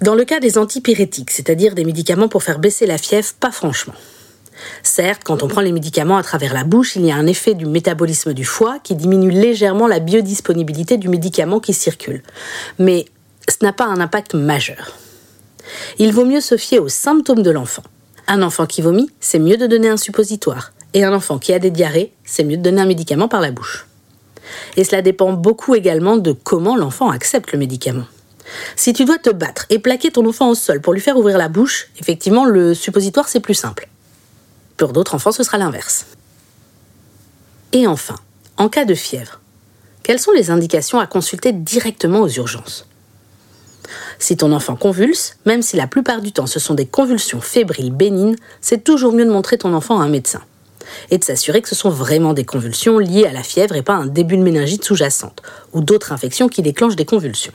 Dans 0.00 0.14
le 0.14 0.24
cas 0.24 0.40
des 0.40 0.56
antipyrétiques, 0.56 1.30
c'est-à-dire 1.30 1.74
des 1.74 1.84
médicaments 1.84 2.28
pour 2.28 2.42
faire 2.42 2.58
baisser 2.58 2.86
la 2.86 2.96
fièvre, 2.96 3.34
pas 3.38 3.50
franchement. 3.50 3.92
Certes, 4.82 5.22
quand 5.24 5.42
on 5.42 5.48
prend 5.48 5.60
les 5.60 5.72
médicaments 5.72 6.16
à 6.16 6.22
travers 6.22 6.54
la 6.54 6.64
bouche, 6.64 6.96
il 6.96 7.04
y 7.04 7.12
a 7.12 7.16
un 7.16 7.26
effet 7.26 7.54
du 7.54 7.66
métabolisme 7.66 8.32
du 8.32 8.44
foie 8.44 8.78
qui 8.82 8.94
diminue 8.94 9.30
légèrement 9.30 9.86
la 9.86 10.00
biodisponibilité 10.00 10.96
du 10.96 11.08
médicament 11.08 11.60
qui 11.60 11.74
circule. 11.74 12.22
Mais 12.78 13.06
ce 13.48 13.64
n'a 13.64 13.72
pas 13.72 13.86
un 13.86 14.00
impact 14.00 14.34
majeur. 14.34 14.96
Il 15.98 16.12
vaut 16.12 16.24
mieux 16.24 16.40
se 16.40 16.56
fier 16.56 16.78
aux 16.78 16.88
symptômes 16.88 17.42
de 17.42 17.50
l'enfant. 17.50 17.84
Un 18.26 18.42
enfant 18.42 18.66
qui 18.66 18.82
vomit, 18.82 19.10
c'est 19.20 19.38
mieux 19.38 19.56
de 19.56 19.66
donner 19.66 19.88
un 19.88 19.96
suppositoire. 19.96 20.72
Et 20.94 21.04
un 21.04 21.14
enfant 21.14 21.38
qui 21.38 21.52
a 21.52 21.58
des 21.58 21.70
diarrhées, 21.70 22.12
c'est 22.24 22.44
mieux 22.44 22.56
de 22.56 22.62
donner 22.62 22.80
un 22.80 22.86
médicament 22.86 23.28
par 23.28 23.40
la 23.40 23.50
bouche. 23.50 23.86
Et 24.76 24.84
cela 24.84 25.02
dépend 25.02 25.32
beaucoup 25.32 25.74
également 25.74 26.16
de 26.16 26.32
comment 26.32 26.76
l'enfant 26.76 27.10
accepte 27.10 27.52
le 27.52 27.58
médicament. 27.58 28.06
Si 28.74 28.92
tu 28.92 29.04
dois 29.04 29.18
te 29.18 29.30
battre 29.30 29.66
et 29.70 29.78
plaquer 29.78 30.10
ton 30.10 30.26
enfant 30.26 30.50
au 30.50 30.54
sol 30.54 30.80
pour 30.80 30.92
lui 30.92 31.00
faire 31.00 31.16
ouvrir 31.16 31.38
la 31.38 31.48
bouche, 31.48 31.88
effectivement, 32.00 32.44
le 32.44 32.74
suppositoire, 32.74 33.28
c'est 33.28 33.40
plus 33.40 33.54
simple. 33.54 33.89
Pour 34.80 34.94
d'autres 34.94 35.14
enfants, 35.14 35.30
ce 35.30 35.42
sera 35.42 35.58
l'inverse. 35.58 36.06
Et 37.74 37.86
enfin, 37.86 38.16
en 38.56 38.70
cas 38.70 38.86
de 38.86 38.94
fièvre, 38.94 39.38
quelles 40.02 40.18
sont 40.18 40.32
les 40.32 40.50
indications 40.50 40.98
à 40.98 41.06
consulter 41.06 41.52
directement 41.52 42.22
aux 42.22 42.28
urgences? 42.28 42.86
Si 44.18 44.38
ton 44.38 44.52
enfant 44.52 44.76
convulse, 44.76 45.36
même 45.44 45.60
si 45.60 45.76
la 45.76 45.86
plupart 45.86 46.22
du 46.22 46.32
temps 46.32 46.46
ce 46.46 46.58
sont 46.58 46.72
des 46.72 46.86
convulsions 46.86 47.42
fébriles 47.42 47.92
bénignes, 47.92 48.36
c'est 48.62 48.82
toujours 48.82 49.12
mieux 49.12 49.26
de 49.26 49.30
montrer 49.30 49.58
ton 49.58 49.74
enfant 49.74 50.00
à 50.00 50.04
un 50.04 50.08
médecin. 50.08 50.40
Et 51.10 51.18
de 51.18 51.24
s'assurer 51.24 51.60
que 51.60 51.68
ce 51.68 51.74
sont 51.74 51.90
vraiment 51.90 52.32
des 52.32 52.46
convulsions 52.46 52.98
liées 52.98 53.26
à 53.26 53.34
la 53.34 53.42
fièvre 53.42 53.76
et 53.76 53.82
pas 53.82 53.96
un 53.96 54.06
début 54.06 54.38
de 54.38 54.42
méningite 54.42 54.82
sous-jacente, 54.82 55.42
ou 55.74 55.82
d'autres 55.82 56.12
infections 56.12 56.48
qui 56.48 56.62
déclenchent 56.62 56.96
des 56.96 57.04
convulsions. 57.04 57.52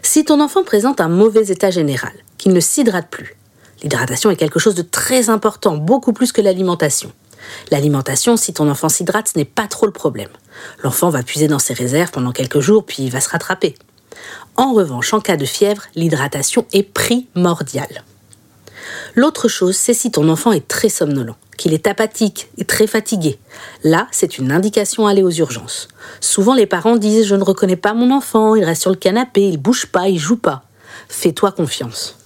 Si 0.00 0.24
ton 0.24 0.40
enfant 0.40 0.62
présente 0.62 1.00
un 1.00 1.08
mauvais 1.08 1.46
état 1.48 1.72
général, 1.72 2.12
qu'il 2.38 2.52
ne 2.52 2.60
s'hydrate 2.60 3.08
plus, 3.10 3.36
l'hydratation 3.84 4.30
est 4.30 4.36
quelque 4.36 4.58
chose 4.58 4.74
de 4.74 4.82
très 4.82 5.28
important, 5.28 5.76
beaucoup 5.76 6.12
plus 6.14 6.32
que 6.32 6.40
l'alimentation. 6.40 7.12
L'alimentation, 7.70 8.38
si 8.38 8.54
ton 8.54 8.70
enfant 8.70 8.88
s'hydrate, 8.88 9.28
ce 9.28 9.38
n'est 9.38 9.44
pas 9.44 9.66
trop 9.66 9.84
le 9.84 9.92
problème. 9.92 10.30
L'enfant 10.82 11.10
va 11.10 11.22
puiser 11.22 11.48
dans 11.48 11.58
ses 11.58 11.74
réserves 11.74 12.10
pendant 12.10 12.32
quelques 12.32 12.60
jours, 12.60 12.84
puis 12.84 13.02
il 13.02 13.10
va 13.10 13.20
se 13.20 13.28
rattraper. 13.28 13.74
En 14.56 14.72
revanche, 14.72 15.12
en 15.12 15.20
cas 15.20 15.36
de 15.36 15.44
fièvre, 15.44 15.82
l'hydratation 15.94 16.66
est 16.72 16.82
primordiale. 16.82 18.04
L'autre 19.14 19.48
chose, 19.48 19.76
c'est 19.76 19.92
si 19.92 20.10
ton 20.10 20.30
enfant 20.30 20.52
est 20.52 20.66
très 20.66 20.88
somnolent, 20.88 21.36
qu'il 21.58 21.74
est 21.74 21.86
apathique 21.86 22.48
et 22.56 22.64
très 22.64 22.86
fatigué. 22.86 23.38
Là, 23.82 24.08
c'est 24.12 24.38
une 24.38 24.50
indication 24.50 25.06
à 25.06 25.10
aller 25.10 25.22
aux 25.22 25.30
urgences. 25.30 25.88
Souvent, 26.20 26.54
les 26.54 26.66
parents 26.66 26.96
disent 26.96 27.26
Je 27.26 27.34
ne 27.34 27.44
reconnais 27.44 27.76
pas 27.76 27.92
mon 27.92 28.10
enfant, 28.10 28.54
il 28.54 28.64
reste 28.64 28.82
sur 28.82 28.90
le 28.90 28.96
canapé, 28.96 29.46
il 29.46 29.58
bouge 29.58 29.86
pas, 29.86 30.08
il 30.08 30.18
joue 30.18 30.36
pas. 30.36 30.64
Fais-toi 31.08 31.52
confiance. 31.52 32.16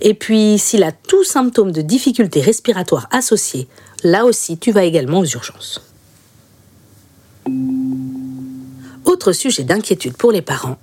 Et 0.00 0.14
puis, 0.14 0.58
s'il 0.58 0.82
a 0.82 0.92
tout 0.92 1.24
symptôme 1.24 1.72
de 1.72 1.82
difficulté 1.82 2.40
respiratoire 2.40 3.08
associés, 3.10 3.68
là 4.02 4.24
aussi, 4.24 4.58
tu 4.58 4.72
vas 4.72 4.84
également 4.84 5.20
aux 5.20 5.26
urgences. 5.26 5.80
Autre 9.04 9.32
sujet 9.32 9.64
d'inquiétude 9.64 10.16
pour 10.16 10.32
les 10.32 10.42
parents, 10.42 10.78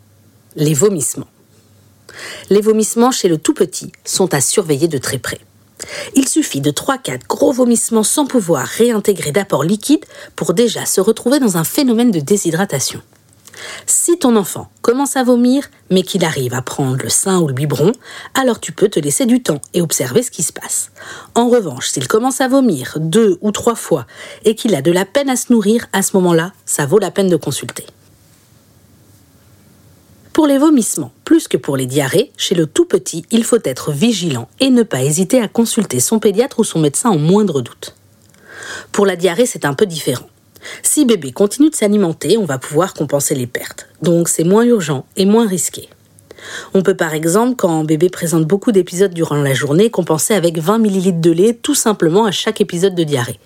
les 0.56 0.74
vomissements. 0.74 1.28
Les 2.50 2.62
vomissements 2.62 3.12
chez 3.12 3.28
le 3.28 3.38
tout 3.38 3.54
petit 3.54 3.92
sont 4.06 4.34
à 4.34 4.42
surveiller 4.42 4.88
de 4.88 4.98
très 4.98 5.20
près. 5.20 5.40
Il 6.16 6.28
suffit 6.28 6.62
de 6.62 6.72
3-4 6.72 7.28
gros 7.28 7.52
vomissements 7.52 8.04
sans 8.04 8.26
pouvoir 8.26 8.66
réintégrer 8.66 9.32
d'apport 9.32 9.64
liquide 9.64 10.04
pour 10.36 10.54
déjà 10.54 10.86
se 10.86 11.02
retrouver 11.02 11.40
dans 11.40 11.58
un 11.58 11.64
phénomène 11.64 12.12
de 12.12 12.20
déshydratation. 12.20 13.02
Si 13.86 14.18
ton 14.18 14.36
enfant 14.36 14.70
commence 14.82 15.16
à 15.16 15.24
vomir, 15.24 15.70
mais 15.90 16.04
qu'il 16.04 16.26
arrive 16.26 16.54
à 16.54 16.62
prendre 16.62 16.98
le 17.02 17.10
sein 17.10 17.40
ou 17.40 17.48
le 17.48 17.54
biberon, 17.54 17.92
alors 18.34 18.60
tu 18.60 18.72
peux 18.72 18.90
te 18.90 19.00
laisser 19.00 19.26
du 19.26 19.42
temps 19.42 19.62
et 19.74 19.82
observer 19.82 20.24
ce 20.24 20.32
qui 20.32 20.44
se 20.44 20.54
passe. 20.54 20.92
En 21.36 21.50
revanche, 21.50 21.90
s'il 21.90 22.08
commence 22.08 22.42
à 22.42 22.48
vomir 22.48 22.98
deux 23.00 23.38
ou 23.42 23.52
trois 23.52 23.76
fois 23.76 24.06
et 24.46 24.56
qu'il 24.56 24.76
a 24.76 24.82
de 24.82 24.92
la 24.92 25.06
peine 25.06 25.30
à 25.30 25.36
se 25.36 25.52
nourrir, 25.52 25.88
à 25.94 26.02
ce 26.02 26.16
moment-là, 26.18 26.54
ça 26.66 26.86
vaut 26.86 27.00
la 27.00 27.12
peine 27.12 27.30
de 27.30 27.36
consulter. 27.36 27.86
Pour 30.34 30.48
les 30.48 30.58
vomissements, 30.58 31.12
plus 31.26 31.48
que 31.48 31.58
pour 31.58 31.76
les 31.76 31.86
diarrhées, 31.86 32.32
chez 32.38 32.56
le 32.56 32.66
tout 32.66 32.86
petit, 32.86 33.26
il 33.30 33.44
faut 33.44 33.60
être 33.66 33.92
vigilant 33.92 34.48
et 34.60 34.70
ne 34.70 34.84
pas 34.84 35.04
hésiter 35.04 35.42
à 35.42 35.48
consulter 35.48 36.00
son 36.00 36.20
pédiatre 36.20 36.60
ou 36.60 36.64
son 36.64 36.80
médecin 36.80 37.10
en 37.10 37.18
moindre 37.18 37.62
doute. 37.62 37.96
Pour 38.92 39.06
la 39.06 39.16
diarrhée, 39.16 39.46
c'est 39.46 39.66
un 39.66 39.74
peu 39.74 39.86
différent. 39.86 40.30
Si 40.84 41.06
bébé 41.06 41.32
continue 41.32 41.70
de 41.70 41.76
s'alimenter, 41.76 42.38
on 42.38 42.46
va 42.46 42.58
pouvoir 42.58 42.94
compenser 42.94 43.36
les 43.36 43.48
pertes. 43.48 43.88
Donc 44.02 44.30
c'est 44.30 44.44
moins 44.44 44.64
urgent 44.64 45.06
et 45.16 45.26
moins 45.26 45.48
risqué. 45.48 45.90
On 46.74 46.82
peut 46.82 46.96
par 46.96 47.14
exemple, 47.14 47.56
quand 47.56 47.84
bébé 47.84 48.10
présente 48.10 48.46
beaucoup 48.46 48.72
d'épisodes 48.72 49.14
durant 49.14 49.36
la 49.36 49.54
journée, 49.54 49.90
compenser 49.90 50.34
avec 50.34 50.58
20 50.58 50.80
ml 50.86 51.20
de 51.20 51.32
lait 51.32 51.54
tout 51.54 51.76
simplement 51.76 52.26
à 52.26 52.32
chaque 52.32 52.62
épisode 52.62 52.96
de 52.96 53.04
diarrhée. 53.04 53.40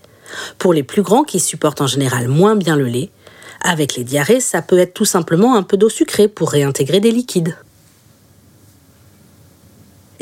Pour 0.58 0.74
les 0.74 0.84
plus 0.84 1.02
grands 1.02 1.24
qui 1.24 1.40
supportent 1.40 1.82
en 1.82 1.88
général 1.88 2.28
moins 2.28 2.56
bien 2.56 2.76
le 2.76 2.86
lait, 2.86 3.10
avec 3.62 3.96
les 3.96 4.04
diarrhées, 4.04 4.42
ça 4.42 4.62
peut 4.62 4.78
être 4.78 4.94
tout 4.94 5.06
simplement 5.06 5.56
un 5.56 5.64
peu 5.64 5.78
d'eau 5.78 5.90
sucrée 5.90 6.28
pour 6.28 6.52
réintégrer 6.52 7.00
des 7.00 7.12
liquides. 7.12 7.56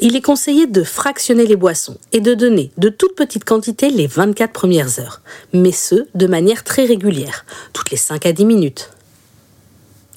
Il 0.04 0.16
est 0.16 0.22
conseillé 0.22 0.66
de 0.66 0.82
fractionner 0.82 1.46
les 1.46 1.56
boissons 1.56 1.96
et 2.12 2.22
de 2.22 2.34
donner 2.34 2.72
de 2.80 2.90
toutes 2.90 3.16
petites 3.16 3.46
quantités 3.46 3.92
les 3.92 4.08
24 4.08 4.52
premières 4.52 5.00
heures, 5.00 5.22
mais 5.54 5.72
ce, 5.72 6.08
de 6.16 6.26
manière 6.26 6.64
très 6.64 6.86
régulière, 6.86 7.46
toutes 7.72 7.92
les 7.92 7.98
5 7.98 8.26
à 8.26 8.34
10 8.34 8.46
minutes. 8.46 8.90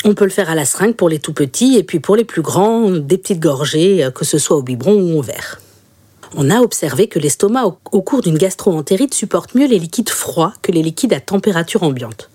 On 0.06 0.14
peut 0.14 0.24
le 0.24 0.30
faire 0.30 0.48
à 0.48 0.54
la 0.54 0.64
seringue 0.64 0.94
pour 0.94 1.10
les 1.10 1.18
tout 1.18 1.34
petits 1.34 1.76
et 1.76 1.82
puis 1.82 2.00
pour 2.00 2.16
les 2.16 2.24
plus 2.24 2.40
grands, 2.40 2.92
des 2.92 3.18
petites 3.18 3.40
gorgées, 3.40 4.08
que 4.14 4.24
ce 4.24 4.38
soit 4.38 4.56
au 4.56 4.62
biberon 4.62 4.94
ou 4.94 5.18
au 5.18 5.22
verre. 5.22 5.60
On 6.36 6.50
a 6.50 6.60
observé 6.60 7.06
que 7.06 7.20
l'estomac 7.20 7.64
au 7.92 8.02
cours 8.02 8.20
d'une 8.20 8.36
gastro-entérite 8.36 9.14
supporte 9.14 9.54
mieux 9.54 9.68
les 9.68 9.78
liquides 9.78 10.10
froids 10.10 10.52
que 10.62 10.72
les 10.72 10.82
liquides 10.82 11.12
à 11.12 11.20
température 11.20 11.84
ambiante. 11.84 12.28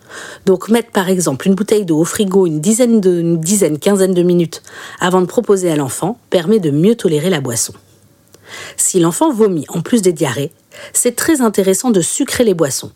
Donc 0.46 0.70
mettre 0.70 0.91
par 0.91 1.10
exemple 1.10 1.48
une 1.48 1.56
bouteille 1.56 1.86
d'eau 1.86 2.00
au 2.00 2.06
frigo 2.06 2.48
une 2.48 2.62
dizaine, 2.62 3.01
de, 3.01 3.20
une 3.20 3.39
dizaine, 3.41 3.77
quinzaine 3.77 4.13
de 4.13 4.24
minutes 4.24 4.63
avant 5.01 5.20
de 5.20 5.25
proposer 5.25 5.70
à 5.70 5.75
l'enfant 5.75 6.18
permet 6.29 6.60
de 6.60 6.72
mieux 6.72 6.96
tolérer 6.96 7.29
la 7.29 7.41
boisson. 7.41 7.74
Si 8.77 9.01
l'enfant 9.01 9.34
vomit 9.34 9.65
en 9.68 9.82
plus 9.82 10.01
des 10.01 10.13
diarrhées, 10.13 10.53
c'est 10.94 11.15
très 11.15 11.41
intéressant 11.41 11.91
de 11.91 12.01
sucrer 12.01 12.46
les 12.46 12.53
boissons. 12.53 12.91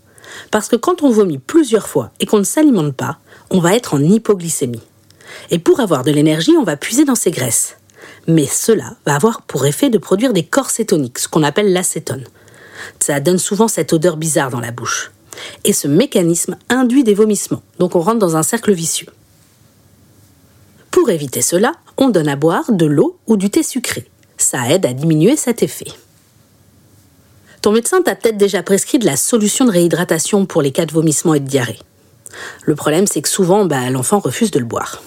Parce 0.52 0.70
que 0.70 0.78
quand 0.78 1.04
on 1.04 1.10
vomit 1.10 1.38
plusieurs 1.38 1.88
fois 1.88 2.12
et 2.22 2.26
qu'on 2.26 2.40
ne 2.40 2.44
s'alimente 2.44 2.94
pas, 2.94 3.20
on 3.52 3.60
va 3.60 3.76
être 3.76 3.94
en 3.94 4.02
hypoglycémie. 4.02 4.82
Et 5.52 5.60
pour 5.60 5.82
avoir 5.82 6.04
de 6.04 6.12
l'énergie, 6.12 6.56
on 6.58 6.64
va 6.64 6.78
puiser 6.78 7.04
dans 7.04 7.16
ses 7.16 7.32
graisses. 7.32 7.76
Mais 8.28 8.46
cela 8.46 8.96
va 9.06 9.16
avoir 9.16 9.42
pour 9.42 9.66
effet 9.66 9.90
de 9.90 9.98
produire 9.98 10.34
des 10.34 10.44
corps 10.44 10.70
cétoniques, 10.70 11.20
ce 11.20 11.28
qu'on 11.28 11.44
appelle 11.44 11.74
l'acétone. 11.74 12.24
Ça 13.00 13.20
donne 13.20 13.38
souvent 13.38 13.68
cette 13.68 13.94
odeur 13.94 14.18
bizarre 14.18 14.50
dans 14.50 14.60
la 14.60 14.72
bouche. 14.72 15.12
Et 15.64 15.74
ce 15.74 15.88
mécanisme 15.88 16.58
induit 16.70 17.04
des 17.04 17.14
vomissements, 17.14 17.64
donc 17.80 17.96
on 17.96 18.02
rentre 18.02 18.20
dans 18.20 18.38
un 18.38 18.44
cercle 18.44 18.72
vicieux. 18.72 19.10
Pour 20.92 21.10
éviter 21.10 21.42
cela, 21.42 21.74
on 21.98 22.10
donne 22.10 22.28
à 22.28 22.36
boire 22.36 22.72
de 22.72 22.86
l'eau 22.86 23.18
ou 23.28 23.36
du 23.36 23.50
thé 23.50 23.64
sucré. 23.64 24.06
Ça 24.38 24.70
aide 24.70 24.86
à 24.86 24.94
diminuer 24.94 25.36
cet 25.36 25.64
effet. 25.64 25.92
Ton 27.62 27.72
médecin 27.72 28.02
t'a 28.02 28.16
peut-être 28.16 28.38
déjà 28.38 28.62
prescrit 28.62 29.00
de 29.00 29.06
la 29.06 29.16
solution 29.16 29.66
de 29.66 29.72
réhydratation 29.72 30.46
pour 30.46 30.62
les 30.62 30.72
cas 30.72 30.86
de 30.86 30.92
vomissement 30.92 31.34
et 31.34 31.40
de 31.40 31.48
diarrhée. 31.48 31.80
Le 32.64 32.76
problème, 32.76 33.08
c'est 33.08 33.22
que 33.22 33.30
souvent, 33.30 33.66
bah, 33.66 33.90
l'enfant 33.90 34.20
refuse 34.20 34.52
de 34.52 34.60
le 34.60 34.66
boire. 34.66 35.02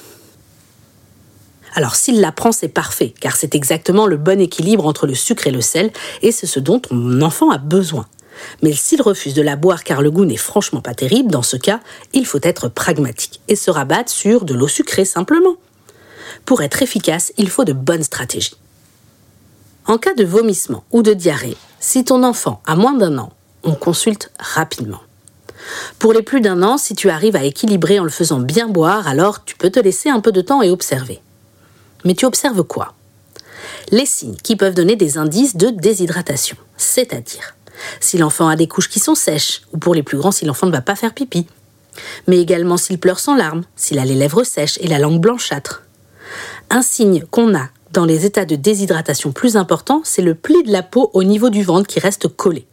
Alors 1.76 1.94
s'il 1.94 2.22
la 2.22 2.32
prend, 2.32 2.52
c'est 2.52 2.68
parfait, 2.68 3.12
car 3.20 3.36
c'est 3.36 3.54
exactement 3.54 4.06
le 4.06 4.16
bon 4.16 4.40
équilibre 4.40 4.86
entre 4.86 5.06
le 5.06 5.14
sucre 5.14 5.46
et 5.46 5.50
le 5.50 5.60
sel, 5.60 5.92
et 6.22 6.32
c'est 6.32 6.46
ce 6.46 6.58
dont 6.58 6.80
ton 6.80 7.20
enfant 7.20 7.50
a 7.50 7.58
besoin. 7.58 8.06
Mais 8.62 8.72
s'il 8.72 9.02
refuse 9.02 9.34
de 9.34 9.42
la 9.42 9.56
boire 9.56 9.84
car 9.84 10.00
le 10.00 10.10
goût 10.10 10.24
n'est 10.24 10.38
franchement 10.38 10.80
pas 10.80 10.94
terrible, 10.94 11.30
dans 11.30 11.42
ce 11.42 11.58
cas, 11.58 11.80
il 12.14 12.24
faut 12.24 12.40
être 12.42 12.68
pragmatique 12.68 13.42
et 13.48 13.56
se 13.56 13.70
rabattre 13.70 14.10
sur 14.10 14.46
de 14.46 14.54
l'eau 14.54 14.68
sucrée 14.68 15.04
simplement. 15.04 15.56
Pour 16.46 16.62
être 16.62 16.80
efficace, 16.80 17.34
il 17.36 17.50
faut 17.50 17.64
de 17.64 17.74
bonnes 17.74 18.02
stratégies. 18.02 18.56
En 19.84 19.98
cas 19.98 20.14
de 20.14 20.24
vomissement 20.24 20.84
ou 20.92 21.02
de 21.02 21.12
diarrhée, 21.12 21.58
si 21.78 22.04
ton 22.04 22.24
enfant 22.24 22.62
a 22.66 22.74
moins 22.74 22.94
d'un 22.94 23.18
an, 23.18 23.34
on 23.64 23.74
consulte 23.74 24.32
rapidement. 24.38 25.02
Pour 25.98 26.14
les 26.14 26.22
plus 26.22 26.40
d'un 26.40 26.62
an, 26.62 26.78
si 26.78 26.94
tu 26.94 27.10
arrives 27.10 27.36
à 27.36 27.44
équilibrer 27.44 28.00
en 28.00 28.04
le 28.04 28.10
faisant 28.10 28.40
bien 28.40 28.66
boire, 28.66 29.06
alors 29.08 29.44
tu 29.44 29.56
peux 29.56 29.70
te 29.70 29.80
laisser 29.80 30.08
un 30.08 30.20
peu 30.20 30.32
de 30.32 30.40
temps 30.40 30.62
et 30.62 30.70
observer. 30.70 31.20
Mais 32.04 32.14
tu 32.14 32.26
observes 32.26 32.62
quoi? 32.62 32.94
Les 33.90 34.06
signes 34.06 34.36
qui 34.42 34.56
peuvent 34.56 34.74
donner 34.74 34.96
des 34.96 35.18
indices 35.18 35.56
de 35.56 35.70
déshydratation, 35.70 36.56
c'est-à-dire 36.76 37.54
si 38.00 38.18
l'enfant 38.18 38.48
a 38.48 38.56
des 38.56 38.68
couches 38.68 38.88
qui 38.88 39.00
sont 39.00 39.14
sèches, 39.14 39.62
ou 39.72 39.78
pour 39.78 39.94
les 39.94 40.02
plus 40.02 40.18
grands 40.18 40.32
si 40.32 40.44
l'enfant 40.44 40.66
ne 40.66 40.72
va 40.72 40.80
pas 40.80 40.96
faire 40.96 41.14
pipi. 41.14 41.46
Mais 42.26 42.38
également 42.38 42.76
s'il 42.76 42.98
pleure 42.98 43.18
sans 43.18 43.34
larmes, 43.34 43.64
s'il 43.76 43.98
a 43.98 44.04
les 44.04 44.14
lèvres 44.14 44.44
sèches 44.44 44.78
et 44.80 44.88
la 44.88 44.98
langue 44.98 45.20
blanchâtre. 45.20 45.82
Un 46.70 46.82
signe 46.82 47.24
qu'on 47.30 47.54
a 47.54 47.68
dans 47.92 48.04
les 48.04 48.26
états 48.26 48.44
de 48.44 48.56
déshydratation 48.56 49.32
plus 49.32 49.56
importants, 49.56 50.02
c'est 50.04 50.22
le 50.22 50.34
pli 50.34 50.62
de 50.62 50.72
la 50.72 50.82
peau 50.82 51.10
au 51.14 51.22
niveau 51.22 51.50
du 51.50 51.62
ventre 51.62 51.86
qui 51.86 52.00
reste 52.00 52.28
collé. 52.28 52.66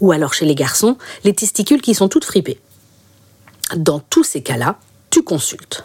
Ou 0.00 0.12
alors 0.12 0.34
chez 0.34 0.46
les 0.46 0.54
garçons, 0.54 0.96
les 1.24 1.34
testicules 1.34 1.82
qui 1.82 1.94
sont 1.94 2.08
toutes 2.08 2.24
fripées. 2.24 2.60
Dans 3.76 4.00
tous 4.00 4.24
ces 4.24 4.42
cas-là, 4.42 4.78
tu 5.10 5.22
consultes. 5.22 5.84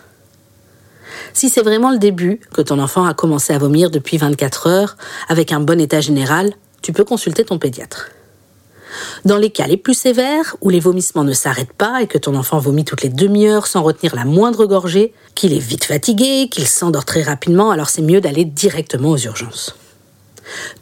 Si 1.34 1.50
c'est 1.50 1.62
vraiment 1.62 1.92
le 1.92 1.98
début, 1.98 2.40
que 2.54 2.62
ton 2.62 2.80
enfant 2.80 3.06
a 3.06 3.14
commencé 3.14 3.54
à 3.54 3.58
vomir 3.58 3.90
depuis 3.90 4.18
24 4.18 4.68
heures, 4.68 4.98
avec 5.28 5.52
un 5.52 5.60
bon 5.60 5.80
état 5.80 6.02
général, 6.02 6.52
tu 6.82 6.94
peux 6.94 7.04
consulter 7.04 7.44
ton 7.44 7.58
pédiatre. 7.58 8.10
Dans 9.26 9.38
les 9.38 9.50
cas 9.50 9.68
les 9.68 9.78
plus 9.78 9.94
sévères, 9.94 10.56
où 10.62 10.70
les 10.70 10.80
vomissements 10.80 11.24
ne 11.24 11.34
s'arrêtent 11.34 11.74
pas 11.74 12.02
et 12.02 12.08
que 12.08 12.18
ton 12.18 12.36
enfant 12.36 12.60
vomit 12.60 12.86
toutes 12.86 13.04
les 13.04 13.10
demi-heures 13.10 13.68
sans 13.68 13.84
retenir 13.84 14.16
la 14.16 14.26
moindre 14.26 14.66
gorgée, 14.66 15.14
qu'il 15.36 15.54
est 15.54 15.60
vite 15.60 15.86
fatigué, 15.86 16.50
qu'il 16.50 16.68
s'endort 16.68 17.06
très 17.06 17.22
rapidement, 17.22 17.72
alors 17.72 17.90
c'est 17.90 18.02
mieux 18.02 18.22
d'aller 18.22 18.46
directement 18.46 19.12
aux 19.12 19.18
urgences. 19.18 19.76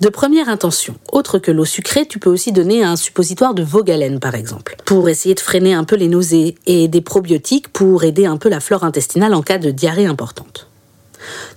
De 0.02 0.10
première 0.10 0.50
intention, 0.50 0.96
autre 1.12 1.40
que 1.40 1.52
l'eau 1.52 1.66
sucrée, 1.66 2.06
tu 2.06 2.20
peux 2.20 2.30
aussi 2.30 2.52
donner 2.52 2.84
un 2.84 2.96
suppositoire 2.96 3.54
de 3.54 3.64
Vogalène 3.64 4.20
par 4.20 4.36
exemple, 4.36 4.76
pour 4.86 5.10
essayer 5.10 5.36
de 5.36 5.40
freiner 5.40 5.74
un 5.74 5.84
peu 5.84 5.96
les 5.96 6.08
nausées, 6.08 6.56
et 6.66 6.88
des 6.88 7.02
probiotiques 7.02 7.70
pour 7.70 8.04
aider 8.04 8.26
un 8.26 8.38
peu 8.38 8.50
la 8.50 8.60
flore 8.60 8.84
intestinale 8.84 9.34
en 9.34 9.42
cas 9.42 9.58
de 9.58 9.72
diarrhée 9.72 10.06
importante. 10.06 10.68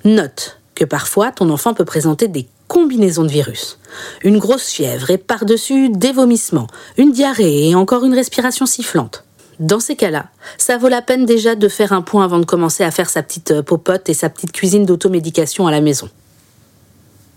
Note 0.05 0.59
que 0.75 0.85
parfois 0.85 1.31
ton 1.31 1.51
enfant 1.51 1.75
peut 1.75 1.85
présenter 1.85 2.29
des 2.29 2.47
combinaisons 2.69 3.25
de 3.25 3.29
virus. 3.29 3.79
Une 4.23 4.39
grosse 4.39 4.69
fièvre 4.69 5.11
et 5.11 5.19
par-dessus 5.19 5.91
des 5.91 6.13
vomissements, 6.13 6.69
une 6.97 7.13
diarrhée 7.13 7.69
et 7.69 7.75
encore 7.75 8.05
une 8.05 8.15
respiration 8.15 8.65
sifflante. 8.65 9.25
Dans 9.59 9.81
ces 9.81 9.95
cas-là, 9.95 10.27
ça 10.57 10.79
vaut 10.79 10.89
la 10.89 11.03
peine 11.03 11.27
déjà 11.27 11.55
de 11.55 11.69
faire 11.69 11.93
un 11.93 12.01
point 12.01 12.25
avant 12.25 12.39
de 12.39 12.47
commencer 12.47 12.83
à 12.83 12.91
faire 12.91 13.11
sa 13.11 13.23
petite 13.23 13.51
euh, 13.51 13.63
popote 13.63 14.09
et 14.09 14.15
sa 14.15 14.31
petite 14.31 14.53
cuisine 14.53 14.87
d'automédication 14.87 15.67
à 15.67 15.71
la 15.71 15.83
maison. 15.83 16.09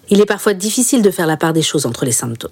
Il 0.10 0.20
est 0.22 0.26
parfois 0.26 0.54
difficile 0.54 1.02
de 1.02 1.12
faire 1.12 1.28
la 1.28 1.38
part 1.38 1.54
des 1.54 1.62
choses 1.62 1.86
entre 1.86 2.06
les 2.06 2.12
symptômes. 2.12 2.52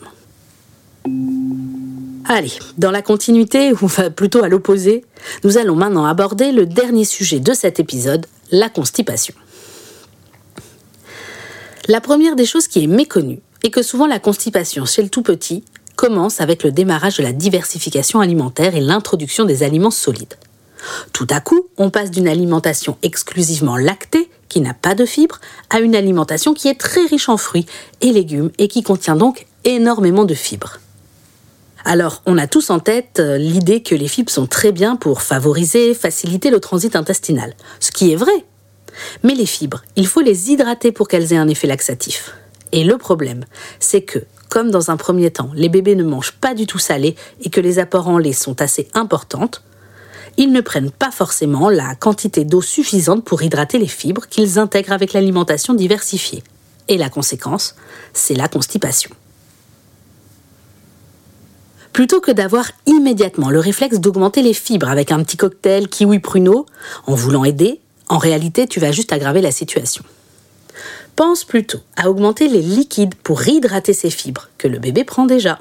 Allez, 2.25 2.53
dans 2.77 2.91
la 2.91 3.01
continuité, 3.01 3.74
ou 3.81 3.88
plutôt 4.15 4.43
à 4.43 4.50
l'opposé, 4.50 5.03
nous 5.43 5.58
allons 5.58 5.75
maintenant 5.75 6.05
aborder 6.05 6.51
le 6.51 6.65
dernier 6.65 7.05
sujet 7.05 7.39
de 7.39 7.53
cet 7.53 7.79
épisode, 7.79 8.25
la 8.51 8.70
constipation. 8.70 9.36
La 11.88 12.00
première 12.00 12.36
des 12.36 12.46
choses 12.46 12.67
qui 12.67 12.84
est 12.84 12.88
méconnue 12.88 13.41
est 13.63 13.70
que 13.70 13.84
souvent 13.84 14.08
la 14.08 14.20
constipation 14.20 14.86
chez 14.86 15.03
le 15.03 15.10
tout 15.10 15.24
petit 15.24 15.63
commence 15.96 16.41
avec 16.41 16.63
le 16.63 16.72
démarrage 16.72 17.17
de 17.17 17.24
la 17.24 17.34
diversification 17.34 18.22
alimentaire 18.22 18.75
et 18.75 18.81
l'introduction 18.81 19.46
des 19.46 19.62
aliments 19.62 19.91
solides. 19.91 20.36
Tout 21.13 21.27
à 21.29 21.41
coup, 21.41 21.67
on 21.77 21.91
passe 21.91 22.10
d'une 22.10 22.27
alimentation 22.27 22.98
exclusivement 23.03 23.77
lactée, 23.77 24.30
qui 24.51 24.60
n'a 24.60 24.74
pas 24.74 24.96
de 24.96 25.05
fibres, 25.05 25.39
à 25.70 25.79
une 25.79 25.96
alimentation 25.96 26.53
qui 26.53 26.67
est 26.67 26.77
très 26.77 27.05
riche 27.05 27.29
en 27.29 27.38
fruits 27.38 27.65
et 28.01 28.12
légumes 28.12 28.51
et 28.58 28.67
qui 28.67 28.84
contient 28.84 29.15
donc 29.15 29.48
énormément 29.63 30.25
de 30.25 30.34
fibres. 30.34 30.79
Alors, 31.86 32.22
on 32.25 32.38
a 32.38 32.48
tous 32.48 32.70
en 32.70 32.79
tête 32.79 33.20
euh, 33.20 33.38
l'idée 33.38 33.81
que 33.81 33.96
les 33.96 34.10
fibres 34.10 34.29
sont 34.29 34.48
très 34.48 34.74
bien 34.74 34.98
pour 34.98 35.22
favoriser, 35.22 35.93
faciliter 35.93 36.51
le 36.51 36.60
transit 36.60 36.98
intestinal, 36.98 37.53
ce 37.79 37.91
qui 37.91 38.12
est 38.12 38.17
vrai. 38.17 38.46
Mais 39.24 39.36
les 39.36 39.46
fibres, 39.46 39.84
il 39.96 40.05
faut 40.05 40.22
les 40.22 40.51
hydrater 40.51 40.91
pour 40.91 41.08
qu'elles 41.08 41.31
aient 41.31 41.38
un 41.38 41.48
effet 41.48 41.67
laxatif. 41.67 42.36
Et 42.74 42.84
le 42.84 42.98
problème, 42.98 43.46
c'est 43.79 44.01
que, 44.01 44.20
comme 44.50 44.70
dans 44.70 44.91
un 44.91 44.98
premier 44.98 45.31
temps, 45.31 45.50
les 45.55 45.70
bébés 45.70 45.96
ne 45.96 46.03
mangent 46.03 46.34
pas 46.34 46.53
du 46.53 46.67
tout 46.67 46.77
salé 46.77 47.15
et 47.41 47.50
que 47.50 47.62
les 47.62 47.79
apports 47.79 48.10
en 48.10 48.17
lait 48.17 48.34
sont 48.34 48.62
assez 48.62 48.89
importantes, 48.93 49.63
ils 50.38 50.51
ne 50.51 50.61
prennent 50.61 50.91
pas 50.91 51.11
forcément 51.11 51.69
la 51.69 51.95
quantité 51.95 52.45
d'eau 52.45 52.61
suffisante 52.61 53.23
pour 53.23 53.43
hydrater 53.43 53.77
les 53.77 53.88
fibres 53.88 54.27
qu'ils 54.27 54.59
intègrent 54.59 54.93
avec 54.93 55.13
l'alimentation 55.13 55.73
diversifiée. 55.73 56.43
Et 56.88 56.97
la 56.97 57.09
conséquence, 57.09 57.75
c'est 58.13 58.35
la 58.35 58.47
constipation. 58.47 59.11
Plutôt 61.93 62.21
que 62.21 62.31
d'avoir 62.31 62.71
immédiatement 62.85 63.50
le 63.50 63.59
réflexe 63.59 64.00
d'augmenter 64.00 64.41
les 64.41 64.53
fibres 64.53 64.89
avec 64.89 65.11
un 65.11 65.23
petit 65.23 65.38
cocktail 65.38 65.89
kiwi 65.89 66.19
pruneau, 66.19 66.65
en 67.05 67.15
voulant 67.15 67.43
aider, 67.43 67.81
en 68.07 68.17
réalité 68.17 68.67
tu 68.67 68.79
vas 68.79 68.91
juste 68.91 69.11
aggraver 69.11 69.41
la 69.41 69.51
situation. 69.51 70.03
Pense 71.15 71.43
plutôt 71.43 71.79
à 71.97 72.09
augmenter 72.09 72.47
les 72.47 72.61
liquides 72.61 73.15
pour 73.15 73.39
réhydrater 73.39 73.93
ces 73.93 74.09
fibres 74.09 74.50
que 74.57 74.69
le 74.69 74.79
bébé 74.79 75.03
prend 75.03 75.25
déjà. 75.25 75.59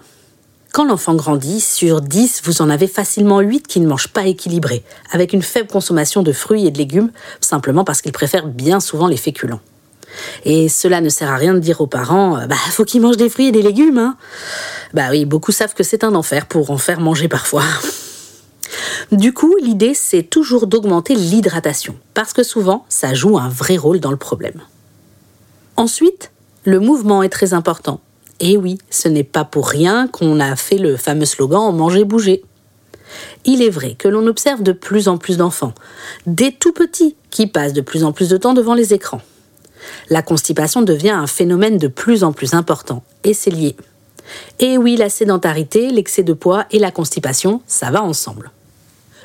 Quand 0.72 0.84
l'enfant 0.84 1.14
grandit, 1.14 1.60
sur 1.60 2.00
10, 2.00 2.42
vous 2.44 2.62
en 2.62 2.70
avez 2.70 2.86
facilement 2.86 3.40
8 3.40 3.66
qui 3.66 3.80
ne 3.80 3.88
mangent 3.88 4.12
pas 4.12 4.26
équilibré, 4.26 4.84
avec 5.10 5.32
une 5.32 5.42
faible 5.42 5.68
consommation 5.68 6.22
de 6.22 6.32
fruits 6.32 6.64
et 6.64 6.70
de 6.70 6.78
légumes, 6.78 7.10
simplement 7.40 7.82
parce 7.82 8.00
qu'ils 8.02 8.12
préfèrent 8.12 8.46
bien 8.46 8.78
souvent 8.78 9.08
les 9.08 9.16
féculents. 9.16 9.60
Et 10.44 10.68
cela 10.68 11.00
ne 11.00 11.08
sert 11.08 11.30
à 11.30 11.36
rien 11.36 11.54
de 11.54 11.58
dire 11.58 11.80
aux 11.80 11.88
parents, 11.88 12.38
euh, 12.38 12.46
bah, 12.46 12.54
faut 12.54 12.84
qu'ils 12.84 13.00
mangent 13.00 13.16
des 13.16 13.28
fruits 13.28 13.48
et 13.48 13.52
des 13.52 13.62
légumes, 13.62 13.98
hein. 13.98 14.16
Bah 14.94 15.08
oui, 15.10 15.24
beaucoup 15.24 15.52
savent 15.52 15.74
que 15.74 15.82
c'est 15.82 16.04
un 16.04 16.14
enfer 16.14 16.46
pour 16.46 16.70
en 16.70 16.78
faire 16.78 17.00
manger 17.00 17.28
parfois. 17.28 17.64
Du 19.10 19.32
coup, 19.32 19.56
l'idée, 19.60 19.94
c'est 19.94 20.22
toujours 20.22 20.68
d'augmenter 20.68 21.16
l'hydratation, 21.16 21.96
parce 22.14 22.32
que 22.32 22.44
souvent, 22.44 22.84
ça 22.88 23.12
joue 23.12 23.38
un 23.38 23.48
vrai 23.48 23.76
rôle 23.76 23.98
dans 23.98 24.12
le 24.12 24.16
problème. 24.16 24.60
Ensuite, 25.76 26.30
le 26.64 26.78
mouvement 26.78 27.24
est 27.24 27.28
très 27.28 27.52
important. 27.52 28.00
Et 28.40 28.56
oui, 28.56 28.78
ce 28.88 29.09
n'est 29.09 29.25
pas 29.25 29.44
pour 29.44 29.68
rien 29.68 30.09
qu'on 30.09 30.40
a 30.40 30.56
fait 30.56 30.78
le 30.78 30.97
fameux 30.97 31.26
slogan 31.26 31.75
Manger, 31.76 32.04
bouger. 32.04 32.42
Il 33.44 33.62
est 33.62 33.70
vrai 33.70 33.94
que 33.94 34.09
l'on 34.09 34.26
observe 34.26 34.62
de 34.62 34.73
plus 34.73 35.09
en 35.09 35.18
plus 35.18 35.37
d'enfants, 35.37 35.75
des 36.26 36.52
tout 36.52 36.73
petits, 36.73 37.16
qui 37.30 37.47
passent 37.47 37.75
de 37.75 37.80
plus 37.80 38.02
en 38.02 38.12
plus 38.12 38.28
de 38.28 38.37
temps 38.37 38.54
devant 38.54 38.75
les 38.75 38.94
écrans. 38.94 39.20
La 40.09 40.23
constipation 40.23 40.82
devient 40.82 41.11
un 41.11 41.26
phénomène 41.26 41.76
de 41.76 41.88
plus 41.88 42.25
en 42.25 42.32
plus 42.32 42.54
important, 42.54 43.02
et 43.25 43.35
c'est 43.35 43.50
lié. 43.50 43.76
Et 44.59 44.78
oui, 44.78 44.97
la 44.97 45.11
sédentarité, 45.11 45.90
l'excès 45.90 46.23
de 46.23 46.32
poids 46.32 46.66
et 46.70 46.78
la 46.78 46.90
constipation, 46.90 47.61
ça 47.66 47.90
va 47.90 48.02
ensemble. 48.02 48.50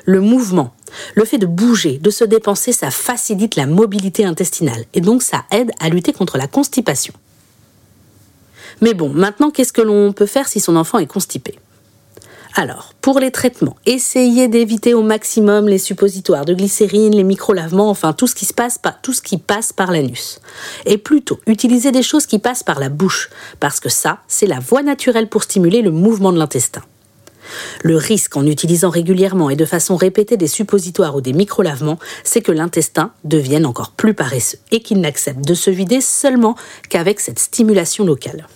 Le 0.04 0.20
mouvement, 0.20 0.72
le 1.14 1.24
fait 1.24 1.38
de 1.38 1.46
bouger, 1.46 1.98
de 1.98 2.10
se 2.10 2.24
dépenser, 2.24 2.72
ça 2.72 2.90
facilite 2.90 3.56
la 3.56 3.66
mobilité 3.66 4.24
intestinale 4.24 4.84
et 4.94 5.00
donc 5.00 5.22
ça 5.22 5.44
aide 5.50 5.70
à 5.80 5.88
lutter 5.88 6.12
contre 6.12 6.38
la 6.38 6.46
constipation. 6.46 7.12
Mais 8.80 8.94
bon, 8.94 9.08
maintenant, 9.08 9.50
qu'est-ce 9.50 9.72
que 9.72 9.82
l'on 9.82 10.12
peut 10.12 10.26
faire 10.26 10.48
si 10.48 10.60
son 10.60 10.76
enfant 10.76 10.98
est 10.98 11.06
constipé? 11.06 11.58
Alors, 12.58 12.94
pour 13.02 13.20
les 13.20 13.30
traitements, 13.30 13.76
essayez 13.84 14.48
d'éviter 14.48 14.94
au 14.94 15.02
maximum 15.02 15.68
les 15.68 15.76
suppositoires 15.76 16.46
de 16.46 16.54
glycérine, 16.54 17.14
les 17.14 17.22
micro-lavements, 17.22 17.90
enfin 17.90 18.14
tout 18.14 18.26
ce 18.26 18.34
qui 18.34 18.46
se 18.46 18.54
passe 18.54 18.78
par, 18.78 18.98
passe 19.46 19.74
par 19.74 19.92
l'anus. 19.92 20.40
Et 20.86 20.96
plutôt, 20.96 21.38
utilisez 21.46 21.92
des 21.92 22.02
choses 22.02 22.24
qui 22.24 22.38
passent 22.38 22.62
par 22.62 22.80
la 22.80 22.88
bouche, 22.88 23.28
parce 23.60 23.78
que 23.78 23.90
ça, 23.90 24.20
c'est 24.26 24.46
la 24.46 24.58
voie 24.58 24.82
naturelle 24.82 25.28
pour 25.28 25.42
stimuler 25.42 25.82
le 25.82 25.90
mouvement 25.90 26.32
de 26.32 26.38
l'intestin. 26.38 26.80
Le 27.82 27.96
risque 27.96 28.38
en 28.38 28.46
utilisant 28.46 28.88
régulièrement 28.88 29.50
et 29.50 29.56
de 29.56 29.66
façon 29.66 29.96
répétée 29.96 30.38
des 30.38 30.46
suppositoires 30.46 31.14
ou 31.14 31.20
des 31.20 31.34
micro-lavements, 31.34 31.98
c'est 32.24 32.40
que 32.40 32.52
l'intestin 32.52 33.12
devienne 33.24 33.66
encore 33.66 33.90
plus 33.90 34.14
paresseux 34.14 34.58
et 34.72 34.80
qu'il 34.80 35.00
n'accepte 35.02 35.46
de 35.46 35.54
se 35.54 35.70
vider 35.70 36.00
seulement 36.00 36.56
qu'avec 36.88 37.20
cette 37.20 37.38
stimulation 37.38 38.06
locale. 38.06 38.46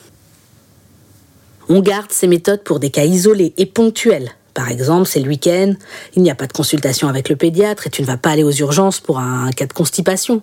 On 1.73 1.83
garde 1.83 2.11
ces 2.11 2.27
méthodes 2.27 2.65
pour 2.65 2.81
des 2.81 2.91
cas 2.91 3.05
isolés 3.05 3.55
et 3.57 3.65
ponctuels. 3.65 4.33
Par 4.55 4.73
exemple, 4.73 5.07
c'est 5.07 5.21
le 5.21 5.29
week-end, 5.29 5.75
il 6.17 6.23
n'y 6.23 6.31
a 6.31 6.35
pas 6.35 6.49
de 6.49 6.53
consultation 6.53 7.07
avec 7.07 7.29
le 7.29 7.37
pédiatre 7.37 7.87
et 7.87 7.91
tu 7.91 8.03
ne 8.03 8.09
vas 8.09 8.17
pas 8.17 8.31
aller 8.31 8.43
aux 8.43 8.51
urgences 8.51 8.99
pour 8.99 9.21
un 9.21 9.53
cas 9.53 9.67
de 9.67 9.73
constipation. 9.73 10.43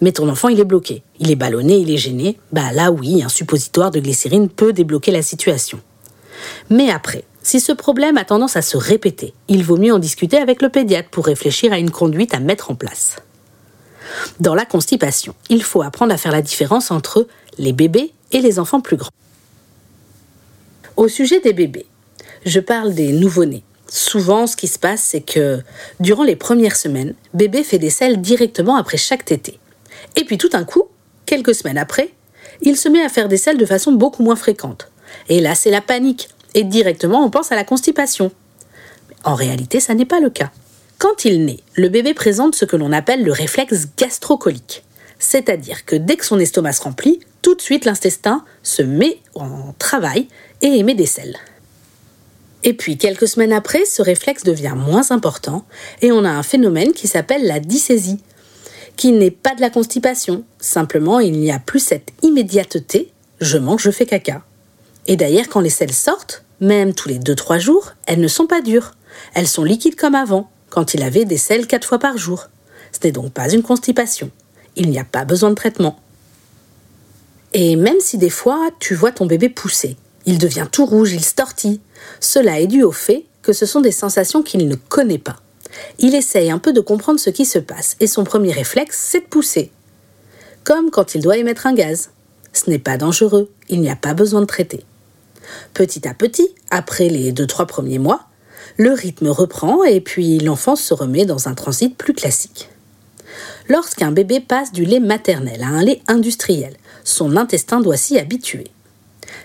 Mais 0.00 0.12
ton 0.12 0.28
enfant, 0.28 0.48
il 0.48 0.60
est 0.60 0.64
bloqué, 0.64 1.02
il 1.18 1.32
est 1.32 1.36
ballonné, 1.36 1.78
il 1.78 1.90
est 1.90 1.96
gêné. 1.96 2.38
Bah 2.52 2.70
là, 2.72 2.92
oui, 2.92 3.20
un 3.24 3.28
suppositoire 3.28 3.90
de 3.90 3.98
glycérine 3.98 4.48
peut 4.48 4.72
débloquer 4.72 5.10
la 5.10 5.22
situation. 5.22 5.80
Mais 6.70 6.88
après, 6.88 7.24
si 7.42 7.58
ce 7.58 7.72
problème 7.72 8.16
a 8.16 8.24
tendance 8.24 8.54
à 8.54 8.62
se 8.62 8.76
répéter, 8.76 9.34
il 9.48 9.64
vaut 9.64 9.76
mieux 9.76 9.92
en 9.92 9.98
discuter 9.98 10.36
avec 10.36 10.62
le 10.62 10.68
pédiatre 10.68 11.10
pour 11.10 11.26
réfléchir 11.26 11.72
à 11.72 11.78
une 11.78 11.90
conduite 11.90 12.32
à 12.32 12.38
mettre 12.38 12.70
en 12.70 12.76
place. 12.76 13.16
Dans 14.38 14.54
la 14.54 14.66
constipation, 14.66 15.34
il 15.48 15.64
faut 15.64 15.82
apprendre 15.82 16.14
à 16.14 16.16
faire 16.16 16.30
la 16.30 16.42
différence 16.42 16.92
entre 16.92 17.26
les 17.58 17.72
bébés 17.72 18.12
et 18.30 18.40
les 18.40 18.60
enfants 18.60 18.80
plus 18.80 18.96
grands. 18.96 19.10
Au 21.00 21.08
sujet 21.08 21.40
des 21.40 21.54
bébés, 21.54 21.86
je 22.44 22.60
parle 22.60 22.92
des 22.92 23.12
nouveau-nés. 23.12 23.64
Souvent, 23.88 24.46
ce 24.46 24.54
qui 24.54 24.68
se 24.68 24.78
passe, 24.78 25.00
c'est 25.00 25.22
que 25.22 25.62
durant 25.98 26.24
les 26.24 26.36
premières 26.36 26.76
semaines, 26.76 27.14
bébé 27.32 27.64
fait 27.64 27.78
des 27.78 27.88
selles 27.88 28.20
directement 28.20 28.76
après 28.76 28.98
chaque 28.98 29.24
tétée. 29.24 29.58
Et 30.16 30.24
puis 30.24 30.36
tout 30.36 30.50
d'un 30.50 30.64
coup, 30.64 30.88
quelques 31.24 31.54
semaines 31.54 31.78
après, 31.78 32.10
il 32.60 32.76
se 32.76 32.90
met 32.90 33.02
à 33.02 33.08
faire 33.08 33.28
des 33.28 33.38
selles 33.38 33.56
de 33.56 33.64
façon 33.64 33.92
beaucoup 33.92 34.22
moins 34.22 34.36
fréquente. 34.36 34.92
Et 35.30 35.40
là, 35.40 35.54
c'est 35.54 35.70
la 35.70 35.80
panique 35.80 36.28
et 36.52 36.64
directement 36.64 37.24
on 37.24 37.30
pense 37.30 37.50
à 37.50 37.56
la 37.56 37.64
constipation. 37.64 38.30
En 39.24 39.34
réalité, 39.34 39.80
ça 39.80 39.94
n'est 39.94 40.04
pas 40.04 40.20
le 40.20 40.28
cas. 40.28 40.50
Quand 40.98 41.24
il 41.24 41.46
naît, 41.46 41.60
le 41.76 41.88
bébé 41.88 42.12
présente 42.12 42.54
ce 42.54 42.66
que 42.66 42.76
l'on 42.76 42.92
appelle 42.92 43.24
le 43.24 43.32
réflexe 43.32 43.86
gastrocolique. 43.96 44.84
C'est-à-dire 45.20 45.84
que 45.84 45.94
dès 45.94 46.16
que 46.16 46.26
son 46.26 46.40
estomac 46.40 46.72
se 46.72 46.82
remplit, 46.82 47.20
tout 47.42 47.54
de 47.54 47.60
suite 47.60 47.84
l'intestin 47.84 48.44
se 48.64 48.82
met 48.82 49.18
en 49.36 49.72
travail 49.78 50.26
et 50.62 50.78
émet 50.78 50.94
des 50.94 51.06
selles. 51.06 51.36
Et 52.64 52.74
puis, 52.74 52.98
quelques 52.98 53.28
semaines 53.28 53.52
après, 53.52 53.84
ce 53.84 54.02
réflexe 54.02 54.42
devient 54.42 54.74
moins 54.76 55.12
important 55.12 55.64
et 56.02 56.10
on 56.10 56.24
a 56.24 56.30
un 56.30 56.42
phénomène 56.42 56.92
qui 56.92 57.06
s'appelle 57.06 57.46
la 57.46 57.60
dyssésie, 57.60 58.18
qui 58.96 59.12
n'est 59.12 59.30
pas 59.30 59.54
de 59.54 59.60
la 59.60 59.70
constipation, 59.70 60.44
simplement 60.58 61.20
il 61.20 61.38
n'y 61.38 61.52
a 61.52 61.58
plus 61.58 61.80
cette 61.80 62.10
immédiateté 62.22 63.12
je 63.40 63.56
mange, 63.56 63.82
je 63.82 63.90
fais 63.90 64.06
caca. 64.06 64.42
Et 65.06 65.16
d'ailleurs, 65.16 65.48
quand 65.48 65.60
les 65.60 65.70
selles 65.70 65.94
sortent, 65.94 66.44
même 66.60 66.92
tous 66.92 67.08
les 67.08 67.18
2-3 67.18 67.58
jours, 67.58 67.92
elles 68.06 68.20
ne 68.20 68.28
sont 68.28 68.46
pas 68.46 68.60
dures. 68.60 68.92
Elles 69.34 69.48
sont 69.48 69.64
liquides 69.64 69.96
comme 69.96 70.14
avant, 70.14 70.50
quand 70.68 70.92
il 70.94 71.02
avait 71.02 71.24
des 71.24 71.38
selles 71.38 71.66
4 71.66 71.86
fois 71.86 71.98
par 71.98 72.18
jour. 72.18 72.48
Ce 72.92 72.98
n'est 73.06 73.12
donc 73.12 73.32
pas 73.32 73.50
une 73.50 73.62
constipation. 73.62 74.30
Il 74.76 74.90
n'y 74.90 74.98
a 74.98 75.04
pas 75.04 75.24
besoin 75.24 75.50
de 75.50 75.54
traitement. 75.54 75.98
Et 77.52 77.76
même 77.76 78.00
si 78.00 78.18
des 78.18 78.30
fois 78.30 78.70
tu 78.78 78.94
vois 78.94 79.12
ton 79.12 79.26
bébé 79.26 79.48
pousser, 79.48 79.96
il 80.26 80.38
devient 80.38 80.66
tout 80.70 80.86
rouge, 80.86 81.12
il 81.12 81.24
stortit, 81.24 81.80
cela 82.20 82.60
est 82.60 82.66
dû 82.66 82.82
au 82.82 82.92
fait 82.92 83.24
que 83.42 83.52
ce 83.52 83.66
sont 83.66 83.80
des 83.80 83.92
sensations 83.92 84.42
qu'il 84.42 84.68
ne 84.68 84.74
connaît 84.76 85.18
pas. 85.18 85.36
Il 85.98 86.14
essaye 86.14 86.50
un 86.50 86.58
peu 86.58 86.72
de 86.72 86.80
comprendre 86.80 87.20
ce 87.20 87.30
qui 87.30 87.44
se 87.44 87.58
passe 87.58 87.96
et 88.00 88.06
son 88.06 88.24
premier 88.24 88.52
réflexe, 88.52 88.98
c'est 89.10 89.20
de 89.20 89.26
pousser. 89.26 89.72
Comme 90.64 90.90
quand 90.90 91.14
il 91.14 91.22
doit 91.22 91.38
émettre 91.38 91.66
un 91.66 91.74
gaz. 91.74 92.10
Ce 92.52 92.68
n'est 92.68 92.80
pas 92.80 92.96
dangereux, 92.96 93.50
il 93.68 93.80
n'y 93.80 93.90
a 93.90 93.96
pas 93.96 94.12
besoin 94.12 94.40
de 94.40 94.46
traiter. 94.46 94.84
Petit 95.72 96.06
à 96.08 96.14
petit, 96.14 96.48
après 96.70 97.08
les 97.08 97.32
2-3 97.32 97.66
premiers 97.66 98.00
mois, 98.00 98.26
le 98.76 98.92
rythme 98.92 99.28
reprend 99.28 99.84
et 99.84 100.00
puis 100.00 100.38
l'enfant 100.38 100.76
se 100.76 100.92
remet 100.92 101.24
dans 101.24 101.48
un 101.48 101.54
transit 101.54 101.96
plus 101.96 102.12
classique. 102.12 102.68
Lorsqu'un 103.68 104.12
bébé 104.12 104.40
passe 104.40 104.72
du 104.72 104.84
lait 104.84 105.00
maternel 105.00 105.62
à 105.62 105.68
un 105.68 105.82
lait 105.82 106.02
industriel, 106.08 106.76
son 107.04 107.36
intestin 107.36 107.80
doit 107.80 107.96
s'y 107.96 108.18
habituer. 108.18 108.68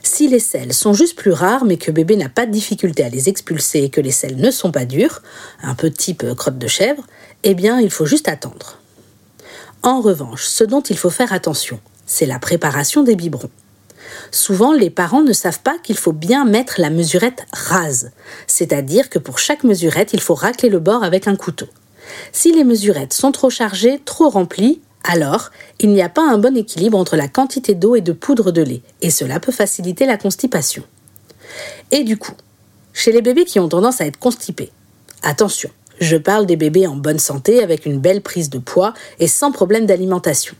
Si 0.03 0.27
les 0.27 0.39
selles 0.39 0.73
sont 0.73 0.93
juste 0.93 1.17
plus 1.17 1.31
rares 1.31 1.65
mais 1.65 1.77
que 1.77 1.91
bébé 1.91 2.15
n'a 2.15 2.29
pas 2.29 2.45
de 2.45 2.51
difficulté 2.51 3.03
à 3.03 3.09
les 3.09 3.29
expulser 3.29 3.83
et 3.83 3.89
que 3.89 4.01
les 4.01 4.11
selles 4.11 4.37
ne 4.37 4.51
sont 4.51 4.71
pas 4.71 4.85
dures, 4.85 5.21
un 5.63 5.75
peu 5.75 5.91
type 5.91 6.23
crotte 6.35 6.57
de 6.57 6.67
chèvre, 6.67 7.05
eh 7.43 7.53
bien 7.53 7.79
il 7.79 7.91
faut 7.91 8.05
juste 8.05 8.27
attendre. 8.27 8.79
En 9.83 10.01
revanche, 10.01 10.45
ce 10.45 10.63
dont 10.63 10.81
il 10.81 10.97
faut 10.97 11.09
faire 11.09 11.33
attention, 11.33 11.79
c'est 12.05 12.25
la 12.25 12.39
préparation 12.39 13.03
des 13.03 13.15
biberons. 13.15 13.51
Souvent, 14.31 14.73
les 14.73 14.89
parents 14.89 15.23
ne 15.23 15.33
savent 15.33 15.61
pas 15.61 15.77
qu'il 15.77 15.97
faut 15.97 16.11
bien 16.11 16.45
mettre 16.45 16.79
la 16.79 16.89
mesurette 16.89 17.45
rase, 17.53 18.11
c'est-à-dire 18.47 19.09
que 19.09 19.19
pour 19.19 19.39
chaque 19.39 19.63
mesurette, 19.63 20.13
il 20.13 20.21
faut 20.21 20.35
racler 20.35 20.69
le 20.69 20.79
bord 20.79 21.03
avec 21.03 21.27
un 21.27 21.35
couteau. 21.35 21.67
Si 22.31 22.51
les 22.51 22.63
mesurettes 22.63 23.13
sont 23.13 23.31
trop 23.31 23.49
chargées, 23.49 24.01
trop 24.03 24.29
remplies, 24.29 24.81
alors 25.03 25.51
il 25.79 25.91
n'y 25.91 26.01
a 26.01 26.09
pas 26.09 26.27
un 26.27 26.37
bon 26.37 26.55
équilibre 26.57 26.97
entre 26.97 27.15
la 27.15 27.27
quantité 27.27 27.75
d'eau 27.75 27.95
et 27.95 28.01
de 28.01 28.11
poudre 28.11 28.51
de 28.51 28.61
lait, 28.61 28.81
et 29.01 29.09
cela 29.09 29.39
peut 29.39 29.51
faciliter 29.51 30.05
la 30.05 30.17
constipation. 30.17 30.83
Et 31.91 32.03
du 32.03 32.17
coup, 32.17 32.33
chez 32.93 33.11
les 33.11 33.21
bébés 33.21 33.45
qui 33.45 33.59
ont 33.59 33.69
tendance 33.69 34.01
à 34.01 34.05
être 34.05 34.19
constipés, 34.19 34.71
attention, 35.21 35.69
je 35.99 36.17
parle 36.17 36.45
des 36.45 36.55
bébés 36.55 36.87
en 36.87 36.95
bonne 36.95 37.19
santé 37.19 37.61
avec 37.61 37.85
une 37.85 37.99
belle 37.99 38.21
prise 38.21 38.49
de 38.49 38.59
poids 38.59 38.93
et 39.19 39.27
sans 39.27 39.51
problème 39.51 39.85
d'alimentation. 39.85 40.55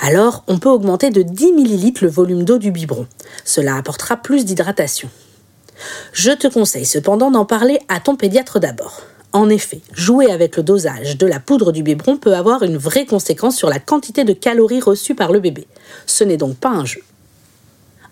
Alors, 0.00 0.44
on 0.48 0.58
peut 0.58 0.68
augmenter 0.68 1.10
de 1.10 1.22
10 1.22 1.52
ml 1.52 2.02
le 2.02 2.08
volume 2.08 2.44
d'eau 2.44 2.58
du 2.58 2.70
biberon. 2.70 3.06
Cela 3.44 3.76
apportera 3.76 4.16
plus 4.16 4.44
d'hydratation. 4.44 5.08
Je 6.12 6.32
te 6.32 6.46
conseille 6.46 6.86
cependant 6.86 7.30
d'en 7.30 7.44
parler 7.44 7.80
à 7.88 8.00
ton 8.00 8.16
pédiatre 8.16 8.58
d'abord. 8.58 9.02
En 9.32 9.48
effet, 9.48 9.80
jouer 9.92 10.30
avec 10.30 10.56
le 10.56 10.62
dosage 10.62 11.18
de 11.18 11.26
la 11.26 11.40
poudre 11.40 11.72
du 11.72 11.82
biberon 11.82 12.16
peut 12.16 12.34
avoir 12.34 12.62
une 12.62 12.76
vraie 12.76 13.06
conséquence 13.06 13.56
sur 13.56 13.68
la 13.68 13.78
quantité 13.78 14.24
de 14.24 14.32
calories 14.32 14.80
reçues 14.80 15.14
par 15.14 15.32
le 15.32 15.40
bébé. 15.40 15.66
Ce 16.06 16.24
n'est 16.24 16.36
donc 16.36 16.56
pas 16.56 16.70
un 16.70 16.84
jeu. 16.84 17.02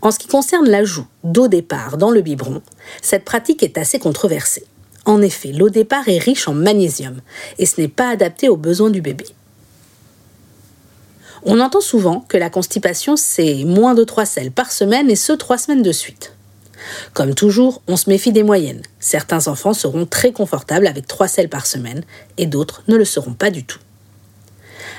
En 0.03 0.11
ce 0.11 0.19
qui 0.19 0.29
concerne 0.29 0.69
l'ajout 0.69 1.07
d'eau 1.23 1.49
départ 1.49 1.97
dans 1.97 2.11
le 2.11 2.21
biberon, 2.21 2.61
cette 3.01 3.25
pratique 3.25 3.63
est 3.63 3.79
assez 3.79 3.99
controversée. 3.99 4.67
En 5.07 5.23
effet, 5.23 5.53
l'eau 5.53 5.71
départ 5.71 6.09
est 6.09 6.19
riche 6.19 6.49
en 6.49 6.55
magnésium 6.55 7.21
et 7.59 7.67
ce 7.67 7.81
n'est 7.81 7.89
pas 7.89 8.11
adapté 8.11 8.49
aux 8.49 8.57
besoins 8.57 8.91
du 8.91 9.01
bébé. 9.01 9.25
On 11.43 11.61
entend 11.61 11.83
souvent 11.83 12.25
que 12.29 12.39
la 12.39 12.49
constipation, 12.49 13.17
c'est 13.17 13.65
moins 13.65 13.95
de 13.95 14.05
3 14.05 14.25
selles 14.25 14.51
par 14.51 14.73
semaine 14.73 15.11
et 15.11 15.17
ce, 15.17 15.33
3 15.33 15.59
semaines 15.59 15.83
de 15.83 15.93
suite. 15.93 16.33
Comme 17.13 17.35
toujours, 17.35 17.83
on 17.87 17.97
se 17.97 18.11
méfie 18.11 18.33
des 18.33 18.43
moyennes. 18.43 18.83
Certains 19.01 19.49
enfants 19.49 19.75
seront 19.75 20.07
très 20.07 20.33
confortables 20.33 20.87
avec 20.87 21.07
3 21.07 21.29
selles 21.29 21.49
par 21.49 21.67
semaine 21.67 22.05
et 22.37 22.47
d'autres 22.47 22.83
ne 22.89 22.97
le 22.97 23.05
seront 23.05 23.35
pas 23.35 23.51
du 23.51 23.65
tout. 23.65 23.81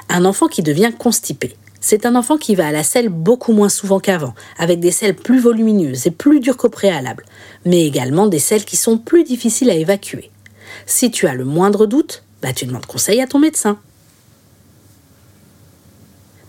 Un 0.10 0.26
enfant 0.26 0.48
qui 0.48 0.62
devient 0.62 0.91
constipé, 0.98 1.56
c'est 1.88 2.08
un 2.08 2.15
enfant 2.15 2.38
qui 2.38 2.56
va 2.56 2.67
à 2.67 2.71
la 2.71 2.84
selle 2.84 3.10
beaucoup 3.10 3.54
moins 3.54 3.69
souvent 3.69 4.00
qu'avant, 4.00 4.34
avec 4.58 4.80
des 4.80 4.89
selles 4.89 5.15
plus 5.15 5.39
volumineuses 5.39 6.08
et 6.08 6.12
plus 6.12 6.39
dures 6.39 6.58
qu'au 6.58 6.69
préalable, 6.69 7.26
mais 7.63 7.86
également 7.86 8.26
des 8.26 8.39
selles 8.39 8.65
qui 8.65 8.76
sont 8.76 8.98
plus 8.98 9.24
difficiles 9.24 9.69
à 9.69 9.76
évacuer. 9.76 10.32
Si 10.88 11.12
tu 11.12 11.28
as 11.28 11.36
le 11.36 11.45
moindre 11.45 11.86
doute, 11.86 12.24
bah 12.41 12.54
tu 12.54 12.65
demandes 12.65 12.88
conseil 12.88 13.21
à 13.21 13.28
ton 13.28 13.38
médecin. 13.38 13.78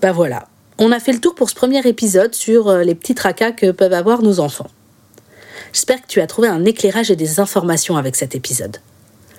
Bah 0.00 0.12
voilà, 0.12 0.48
on 0.78 0.90
a 0.90 1.00
fait 1.00 1.12
le 1.12 1.20
tour 1.20 1.34
pour 1.34 1.50
ce 1.50 1.54
premier 1.54 1.86
épisode 1.86 2.34
sur 2.34 2.68
euh, 2.68 2.82
les 2.82 2.94
petits 2.94 3.14
tracas 3.14 3.52
que 3.52 3.70
peuvent 3.72 3.92
avoir 3.92 4.22
nos 4.22 4.40
enfants. 4.40 4.68
J'espère 5.72 6.02
que 6.02 6.06
tu 6.06 6.20
as 6.20 6.26
trouvé 6.26 6.48
un 6.48 6.64
éclairage 6.64 7.10
et 7.10 7.16
des 7.16 7.40
informations 7.40 7.96
avec 7.96 8.16
cet 8.16 8.34
épisode. 8.34 8.78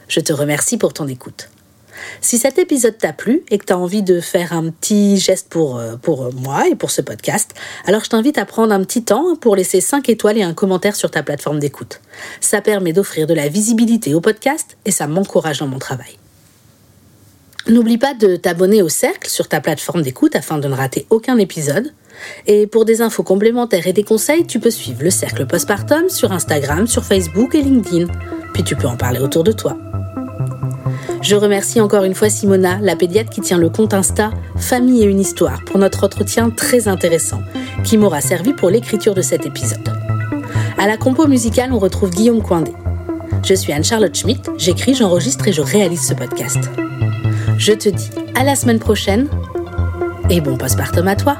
Je 0.07 0.19
te 0.19 0.33
remercie 0.33 0.77
pour 0.77 0.93
ton 0.93 1.07
écoute. 1.07 1.49
Si 2.21 2.37
cet 2.37 2.57
épisode 2.57 2.97
t'a 2.97 3.13
plu 3.13 3.43
et 3.49 3.57
que 3.57 3.65
tu 3.65 3.73
as 3.73 3.77
envie 3.77 4.03
de 4.03 4.19
faire 4.19 4.53
un 4.53 4.69
petit 4.69 5.17
geste 5.17 5.49
pour, 5.49 5.77
euh, 5.77 5.95
pour 5.95 6.31
moi 6.33 6.67
et 6.67 6.75
pour 6.75 6.91
ce 6.91 7.01
podcast, 7.01 7.51
alors 7.85 8.03
je 8.03 8.09
t'invite 8.09 8.37
à 8.37 8.45
prendre 8.45 8.73
un 8.73 8.83
petit 8.83 9.03
temps 9.03 9.35
pour 9.35 9.55
laisser 9.55 9.81
5 9.81 10.07
étoiles 10.09 10.37
et 10.37 10.43
un 10.43 10.53
commentaire 10.53 10.95
sur 10.95 11.11
ta 11.11 11.23
plateforme 11.23 11.59
d'écoute. 11.59 12.01
Ça 12.39 12.61
permet 12.61 12.93
d'offrir 12.93 13.27
de 13.27 13.33
la 13.33 13.47
visibilité 13.47 14.13
au 14.13 14.21
podcast 14.21 14.77
et 14.85 14.91
ça 14.91 15.07
m'encourage 15.07 15.59
dans 15.59 15.67
mon 15.67 15.79
travail. 15.79 16.17
N'oublie 17.67 17.97
pas 17.97 18.13
de 18.13 18.37
t'abonner 18.37 18.81
au 18.81 18.89
cercle 18.89 19.29
sur 19.29 19.49
ta 19.49 19.59
plateforme 19.59 20.01
d'écoute 20.01 20.35
afin 20.37 20.57
de 20.57 20.67
ne 20.67 20.73
rater 20.73 21.05
aucun 21.09 21.37
épisode. 21.37 21.91
Et 22.45 22.67
pour 22.67 22.85
des 22.85 23.01
infos 23.01 23.23
complémentaires 23.23 23.87
et 23.87 23.93
des 23.93 24.03
conseils, 24.03 24.45
tu 24.45 24.59
peux 24.59 24.71
suivre 24.71 25.03
le 25.03 25.09
cercle 25.09 25.45
postpartum 25.45 26.09
sur 26.09 26.31
Instagram, 26.31 26.87
sur 26.87 27.03
Facebook 27.03 27.55
et 27.55 27.61
LinkedIn. 27.61 28.07
Puis 28.53 28.63
tu 28.63 28.75
peux 28.75 28.87
en 28.87 28.97
parler 28.97 29.19
autour 29.19 29.43
de 29.43 29.51
toi. 29.51 29.77
Je 31.21 31.35
remercie 31.35 31.81
encore 31.81 32.03
une 32.03 32.13
fois 32.13 32.29
Simona, 32.29 32.79
la 32.81 32.95
pédiatre 32.95 33.29
qui 33.29 33.41
tient 33.41 33.57
le 33.57 33.69
compte 33.69 33.93
Insta 33.93 34.31
Famille 34.55 35.03
et 35.03 35.07
une 35.07 35.19
histoire 35.19 35.63
pour 35.65 35.79
notre 35.79 36.05
entretien 36.05 36.49
très 36.49 36.87
intéressant, 36.87 37.41
qui 37.83 37.97
m'aura 37.97 38.21
servi 38.21 38.53
pour 38.53 38.69
l'écriture 38.69 39.13
de 39.13 39.21
cet 39.21 39.45
épisode. 39.45 39.91
À 40.77 40.87
la 40.87 40.97
compo 40.97 41.27
musicale, 41.27 41.73
on 41.73 41.79
retrouve 41.79 42.11
Guillaume 42.11 42.41
Coindé. 42.41 42.71
Je 43.43 43.53
suis 43.53 43.73
Anne-Charlotte 43.73 44.15
Schmitt, 44.15 44.49
j'écris, 44.57 44.93
j'enregistre 44.93 45.47
et 45.47 45.53
je 45.53 45.61
réalise 45.61 46.07
ce 46.07 46.13
podcast. 46.13 46.69
Je 47.57 47.73
te 47.73 47.89
dis 47.89 48.09
à 48.35 48.43
la 48.43 48.55
semaine 48.55 48.79
prochaine 48.79 49.27
et 50.29 50.41
bon 50.41 50.57
postpartum 50.57 51.07
à 51.07 51.15
toi 51.15 51.37